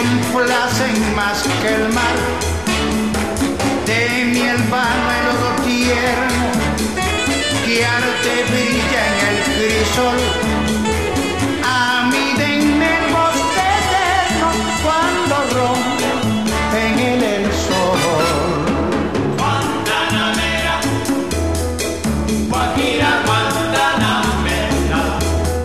Complacen 0.00 1.14
más 1.14 1.42
que 1.60 1.74
el 1.74 1.88
mar. 1.92 2.16
De 3.86 4.24
mi 4.24 4.46
vano 4.70 5.06
el 5.18 5.26
oro 5.36 5.62
tierno 5.64 6.44
que 7.64 7.84
arte 7.84 8.32
brilla 8.50 9.02
en 9.10 9.26
el 9.28 9.38
crisol. 9.56 10.49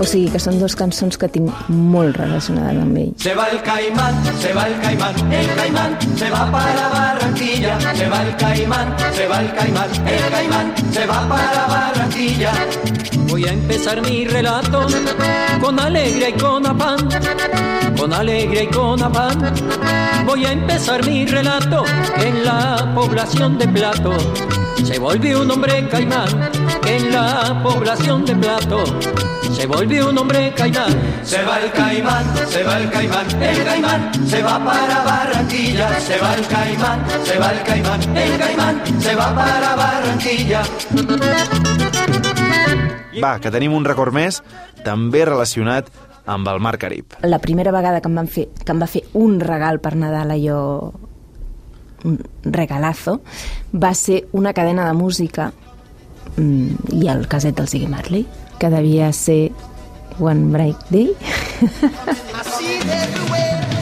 O 0.05 0.07
sigui 0.07 0.27
que 0.29 0.37
són 0.37 0.59
dues 0.61 0.75
cançons 0.77 1.15
que 1.17 1.25
tinc 1.33 1.69
molt 1.73 2.19
relacionades 2.19 2.77
amb 2.77 2.97
ell. 3.01 3.07
Se 3.23 3.31
va 3.33 3.47
el 3.49 3.57
caimán, 3.65 4.19
se 4.37 4.51
va 4.53 4.65
el 4.69 4.75
caimán, 4.83 5.15
el 5.33 5.47
caimán 5.57 5.95
se 6.19 6.27
va 6.29 6.41
para 6.51 6.89
Barranquilla. 6.91 7.79
Se 7.81 8.09
va 8.11 8.19
el 8.21 8.35
caimán, 8.37 8.91
se 9.15 9.25
va 9.31 9.39
el 9.41 9.49
caimán, 9.55 9.95
el 10.11 10.27
caimán 10.35 10.69
se 10.93 11.07
va 11.09 11.17
para 11.31 11.63
Barranquilla. 11.71 12.53
Voy 13.31 13.45
a 13.45 13.53
empezar 13.53 14.03
mi 14.03 14.25
relato 14.25 14.85
con 15.59 15.79
alegría 15.79 16.29
y 16.29 16.33
con 16.33 16.67
afán, 16.67 17.09
con 17.97 18.13
alegría 18.13 18.61
y 18.61 18.67
con 18.67 19.01
afán. 19.01 19.55
Voy 20.27 20.45
a 20.45 20.51
empezar 20.51 21.03
mi 21.03 21.25
relato 21.25 21.83
en 22.17 22.45
la 22.45 22.93
población 22.93 23.57
de 23.57 23.67
Plato. 23.69 24.15
Se 24.83 24.99
volvió 24.99 25.41
un 25.41 25.51
hombre 25.51 25.87
caimán 25.89 26.27
en 26.87 27.11
la 27.11 27.61
población 27.63 28.25
de 28.25 28.35
Plato. 28.35 28.83
Se 29.53 29.65
volvió 29.65 30.09
un 30.09 30.17
hombre 30.17 30.53
caimán. 30.55 30.91
Se 31.23 31.41
va 31.43 31.59
el 31.59 31.71
caimán, 31.71 32.25
se 32.47 32.63
va 32.63 32.77
el 32.77 32.89
caimán, 32.89 33.41
el 33.41 33.63
caimán 33.63 34.27
se 34.27 34.43
va 34.43 34.63
para 34.63 35.03
Barranquilla. 35.03 35.99
Se 35.99 36.17
va 36.19 36.35
el 36.35 36.47
caimán, 36.47 37.05
se 37.23 37.39
va 37.39 37.51
el 37.51 37.63
caimán, 37.63 38.17
el 38.17 38.37
caimán 38.37 39.01
se 39.01 39.15
va 39.15 39.35
para 39.35 39.75
Barranquilla. 39.75 40.63
Va, 43.23 43.39
que 43.39 43.49
tenim 43.49 43.73
un 43.73 43.85
record 43.87 44.13
més, 44.13 44.41
també 44.83 45.23
relacionat 45.25 45.87
amb 46.27 46.47
el 46.51 46.59
Mar 46.59 46.75
Carib. 46.77 47.15
La 47.23 47.39
primera 47.39 47.71
vegada 47.71 48.01
que 48.01 48.09
em, 48.11 48.15
van 48.19 48.27
fer, 48.27 48.49
que 48.65 48.73
em 48.73 48.81
va 48.81 48.89
fer 48.91 49.05
un 49.13 49.39
regal 49.39 49.79
per 49.79 49.95
Nadal, 49.95 50.33
allò 50.35 50.91
regalazo, 52.43 53.21
va 53.73 53.93
ser 53.93 54.27
una 54.31 54.53
cadena 54.53 54.87
de 54.87 54.93
música 54.93 55.51
mm, 56.37 56.95
i 57.01 57.07
el 57.11 57.27
caset 57.27 57.55
del 57.57 57.67
Ziggy 57.67 57.87
Marley, 57.87 58.25
que 58.59 58.69
devia 58.69 59.11
ser 59.13 59.51
One 60.19 60.51
Bright 60.51 60.89
Day. 60.89 61.15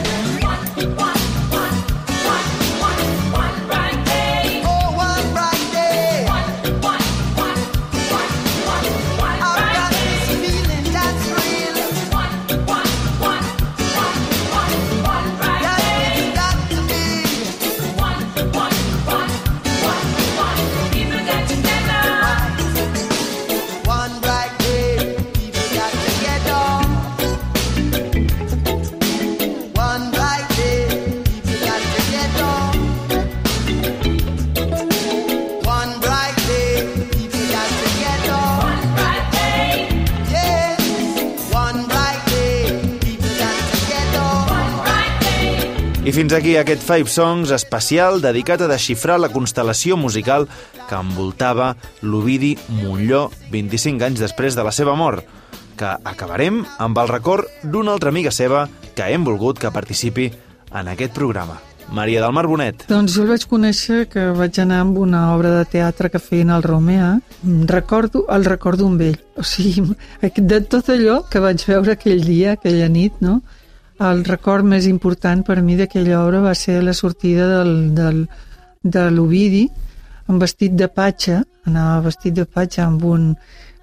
aquí 46.34 46.56
aquest 46.56 46.82
Five 46.82 47.10
Songs 47.10 47.50
especial 47.54 48.20
dedicat 48.22 48.62
a 48.64 48.66
desxifrar 48.66 49.20
la 49.22 49.28
constel·lació 49.30 49.94
musical 50.00 50.46
que 50.88 50.96
envoltava 50.98 51.74
l'Ovidi 52.02 52.54
Montlló 52.80 53.28
25 53.52 54.02
anys 54.06 54.22
després 54.24 54.56
de 54.58 54.64
la 54.66 54.72
seva 54.74 54.96
mort, 54.98 55.22
que 55.78 55.92
acabarem 56.10 56.62
amb 56.82 56.98
el 56.98 57.12
record 57.12 57.46
d'una 57.62 57.94
altra 57.94 58.10
amiga 58.10 58.32
seva 58.34 58.64
que 58.96 59.06
hem 59.12 59.26
volgut 59.26 59.60
que 59.62 59.70
participi 59.74 60.30
en 60.72 60.90
aquest 60.90 61.14
programa. 61.14 61.60
Maria 61.94 62.22
del 62.22 62.32
Mar 62.32 62.46
Bonet. 62.48 62.86
Doncs 62.88 63.14
jo 63.14 63.22
el 63.26 63.34
vaig 63.34 63.44
conèixer 63.46 64.04
que 64.10 64.30
vaig 64.34 64.58
anar 64.62 64.80
amb 64.82 64.98
una 64.98 65.26
obra 65.34 65.52
de 65.58 65.66
teatre 65.70 66.10
que 66.10 66.22
feien 66.22 66.50
al 66.50 66.64
Romea. 66.64 67.18
Recordo, 67.70 68.24
el 68.32 68.48
recordo 68.48 68.88
amb 68.88 69.04
ell. 69.04 69.20
O 69.36 69.44
sigui, 69.46 69.84
de 70.54 70.62
tot 70.62 70.88
allò 70.90 71.20
que 71.30 71.44
vaig 71.44 71.62
veure 71.68 71.94
aquell 71.94 72.24
dia, 72.24 72.56
aquella 72.56 72.88
nit, 72.88 73.20
no? 73.20 73.42
El 74.02 74.24
record 74.24 74.66
més 74.66 74.86
important 74.90 75.44
per 75.46 75.60
mi 75.62 75.76
d'aquella 75.78 76.24
obra 76.24 76.40
va 76.42 76.54
ser 76.58 76.80
la 76.82 76.92
sortida 76.92 77.46
del, 77.46 77.94
del, 77.94 78.24
de 78.82 79.04
l'Ovidi 79.10 79.68
amb 80.26 80.40
vestit 80.42 80.74
de 80.74 80.88
patxa, 80.88 81.44
anava 81.68 82.08
vestit 82.08 82.34
de 82.34 82.44
patxa 82.44 82.88
amb, 82.88 83.04
un, 83.04 83.34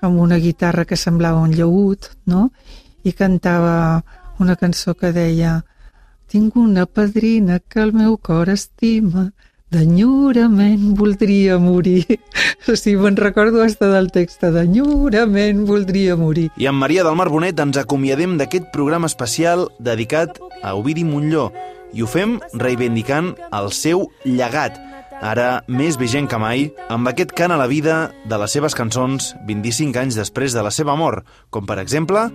amb 0.02 0.20
una 0.20 0.38
guitarra 0.38 0.84
que 0.86 0.98
semblava 0.98 1.40
un 1.40 1.54
llaüt, 1.56 2.10
no? 2.26 2.50
I 3.04 3.14
cantava 3.14 4.02
una 4.40 4.58
cançó 4.58 4.96
que 4.98 5.14
deia 5.16 5.62
tinc 6.28 6.56
una 6.56 6.86
padrina 6.86 7.60
que 7.60 7.80
el 7.80 7.94
meu 7.94 8.18
cor 8.18 8.50
estima, 8.50 9.32
d'enyorament 9.72 10.92
voldria 11.00 11.58
morir. 11.60 12.06
O 12.70 12.76
sigui, 12.78 13.00
me'n 13.02 13.16
recordo 13.18 13.64
hasta 13.64 13.88
del 13.90 14.12
text, 14.14 14.44
d'enyorament 14.46 15.64
voldria 15.66 16.14
morir. 16.14 16.52
I 16.62 16.68
amb 16.70 16.78
Maria 16.84 17.02
del 17.08 17.18
Mar 17.18 17.32
Bonet 17.34 17.58
ens 17.64 17.80
acomiadem 17.82 18.36
d'aquest 18.38 18.68
programa 18.76 19.10
especial 19.10 19.66
dedicat 19.82 20.38
a 20.62 20.76
Ovidi 20.78 21.02
Montlló 21.02 21.50
i 21.98 22.06
ho 22.06 22.08
fem 22.08 22.38
reivindicant 22.54 23.34
el 23.50 23.72
seu 23.74 24.06
llegat, 24.24 24.78
ara 25.22 25.64
més 25.68 25.98
vigent 25.98 26.30
que 26.30 26.40
mai, 26.42 26.68
amb 26.94 27.10
aquest 27.10 27.34
cant 27.38 27.54
a 27.54 27.60
la 27.60 27.70
vida 27.72 28.12
de 28.30 28.40
les 28.42 28.54
seves 28.54 28.78
cançons 28.78 29.34
25 29.50 29.98
anys 30.02 30.20
després 30.22 30.54
de 30.54 30.62
la 30.62 30.72
seva 30.72 30.96
mort, 31.00 31.26
com 31.50 31.66
per 31.66 31.80
exemple 31.82 32.28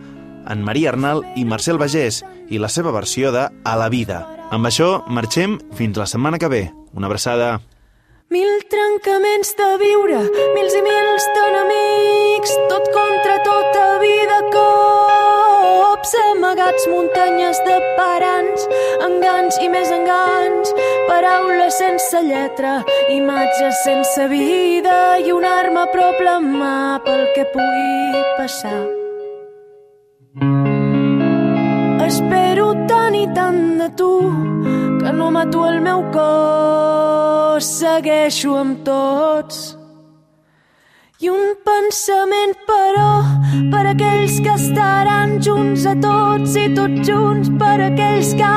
en 0.47 0.63
Maria 0.63 0.93
Arnal 0.95 1.23
i 1.37 1.45
Marcel 1.45 1.79
Bagés 1.79 2.23
i 2.51 2.59
la 2.63 2.71
seva 2.71 2.95
versió 2.95 3.33
de 3.35 3.49
A 3.65 3.77
la 3.79 3.89
vida. 3.91 4.25
Amb 4.51 4.67
això 4.67 5.03
marxem 5.11 5.59
fins 5.75 5.99
la 5.99 6.07
setmana 6.07 6.39
que 6.39 6.51
ve. 6.51 6.65
Una 6.97 7.07
abraçada. 7.09 7.61
Mil 8.33 8.63
trencaments 8.73 9.51
de 9.59 9.67
viure, 9.83 10.21
mils 10.55 10.75
i 10.75 10.81
mils 10.83 11.27
d'enemics, 11.37 12.55
tot 12.71 12.89
contra 12.95 13.35
tota 13.45 13.85
vida, 14.01 14.39
cops 14.55 16.15
amagats, 16.23 16.87
muntanyes 16.89 17.61
de 17.69 17.77
parants, 17.99 18.65
enganys 19.05 19.61
i 19.61 19.69
més 19.69 19.93
enganys, 19.93 20.73
paraules 21.11 21.77
sense 21.77 22.25
lletra, 22.25 22.79
imatges 23.13 23.85
sense 23.85 24.27
vida 24.33 24.97
i 25.21 25.37
una 25.37 25.53
arma 25.61 25.85
a 25.85 25.93
prop 25.93 26.25
la 26.25 26.41
mà 26.41 26.81
pel 27.05 27.29
que 27.37 27.45
pugui 27.53 28.25
passar. 28.41 28.81
Espero 32.09 32.73
tant 32.89 33.21
i 33.21 33.27
tant 33.37 33.63
de 33.85 33.93
tu 34.01 34.13
que 35.07 35.13
no 35.13 35.31
mato 35.31 35.65
el 35.65 35.81
meu 35.81 36.03
cos, 36.11 37.65
segueixo 37.79 38.57
amb 38.59 38.81
tots. 38.83 39.77
I 41.23 41.31
un 41.31 41.53
pensament, 41.69 42.57
però, 42.67 43.11
per 43.71 43.85
aquells 43.93 44.41
que 44.43 44.57
estaran 44.59 45.39
junts 45.47 45.87
a 45.87 45.95
tots 46.03 46.59
i 46.59 46.67
tots 46.75 47.07
junts, 47.07 47.53
per 47.61 47.77
aquells 47.87 48.35
que 48.41 48.51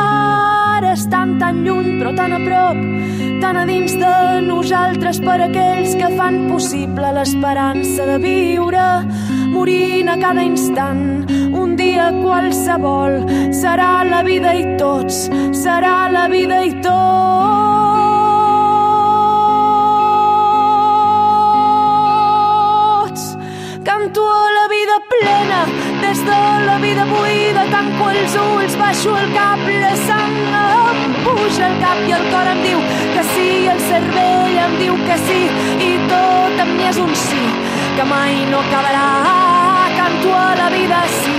ara 0.79 0.93
estan 0.95 1.33
tan 1.39 1.57
lluny 1.65 1.97
però 1.99 2.11
tan 2.15 2.31
a 2.31 2.39
prop, 2.39 2.77
tan 3.41 3.57
a 3.59 3.65
dins 3.67 3.93
de 3.99 4.11
nosaltres, 4.45 5.19
per 5.25 5.39
aquells 5.43 5.95
que 5.99 6.09
fan 6.15 6.35
possible 6.47 7.07
l'esperança 7.17 8.05
de 8.07 8.17
viure, 8.23 8.85
morint 9.51 10.09
a 10.13 10.15
cada 10.21 10.43
instant, 10.47 11.03
un 11.63 11.75
dia 11.79 12.07
qualsevol, 12.21 13.13
serà 13.61 13.91
la 14.07 14.21
vida 14.23 14.51
i 14.55 14.65
tots, 14.79 15.15
serà 15.63 15.97
la 16.15 16.25
vida 16.31 16.57
i 16.63 16.71
tots. 16.85 16.89
Canto 23.83 24.23
a 24.31 24.49
la 24.55 24.58
vida 24.89 25.01
plena, 25.07 25.65
des 26.01 26.25
de 26.25 26.65
la 26.65 26.77
vida 26.79 27.05
buida, 27.05 27.65
tanco 27.69 28.09
els 28.09 28.35
ulls, 28.35 28.75
baixo 28.77 29.15
el 29.15 29.33
cap, 29.33 29.59
la 29.67 29.95
sang 30.07 30.37
em 31.05 31.13
puja 31.23 31.67
el 31.67 31.75
cap 31.81 31.99
i 32.07 32.13
el 32.17 32.25
cor 32.31 32.47
em 32.53 32.61
diu 32.63 32.79
que 33.13 33.23
sí, 33.33 33.67
el 33.73 33.79
cervell 33.89 34.57
em 34.65 34.77
diu 34.79 34.95
que 35.05 35.17
sí, 35.27 35.41
i 35.89 35.91
tot 36.09 36.63
en 36.65 36.75
mi 36.77 36.87
és 36.89 36.97
un 36.97 37.13
sí, 37.15 37.43
que 37.97 38.05
mai 38.13 38.45
no 38.49 38.63
acabarà. 38.65 39.07
Canto 39.97 40.33
a 40.33 40.55
la 40.55 40.69
vida 40.69 41.03
sí, 41.21 41.37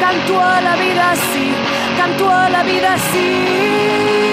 canto 0.00 0.40
a 0.40 0.60
la 0.60 0.74
vida 0.76 1.12
sí, 1.28 1.52
canto 1.98 2.30
a 2.30 2.48
la 2.48 2.62
vida 2.64 2.96
sí. 3.12 4.27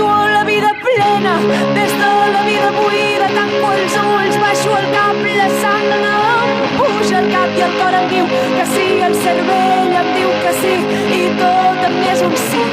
A 0.00 0.28
la 0.32 0.44
vida 0.44 0.72
plena, 0.82 1.34
des 1.74 1.92
de 2.02 2.12
la 2.32 2.42
vida 2.42 2.70
buida, 2.70 3.26
tanco 3.36 3.72
els 3.72 3.96
ulls, 4.02 4.38
baixo 4.44 4.70
el 4.78 4.86
cap, 4.94 5.18
la 5.40 5.48
sang 5.60 5.90
em 5.96 6.62
puja 6.78 7.18
el 7.18 7.28
cap 7.34 7.58
i 7.58 7.64
el 7.66 7.74
cor 7.80 7.96
em 7.98 8.08
diu 8.12 8.30
que 8.30 8.64
sí, 8.72 8.86
el 9.08 9.14
cervell 9.24 9.92
em 10.02 10.08
diu 10.16 10.30
que 10.44 10.54
sí, 10.62 10.74
i 11.18 11.22
tot 11.42 11.84
en 11.88 11.98
mi 11.98 12.08
és 12.14 12.22
un 12.28 12.36
sí, 12.46 12.64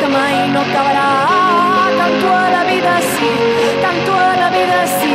que 0.00 0.12
mai 0.16 0.36
no 0.52 0.66
acabarà. 0.66 1.08
Canto 1.98 2.32
a 2.36 2.50
la 2.56 2.64
vida 2.68 2.98
sí, 3.14 3.32
canto 3.86 4.20
a 4.28 4.36
la 4.42 4.50
vida 4.50 4.84
sí, 4.98 5.14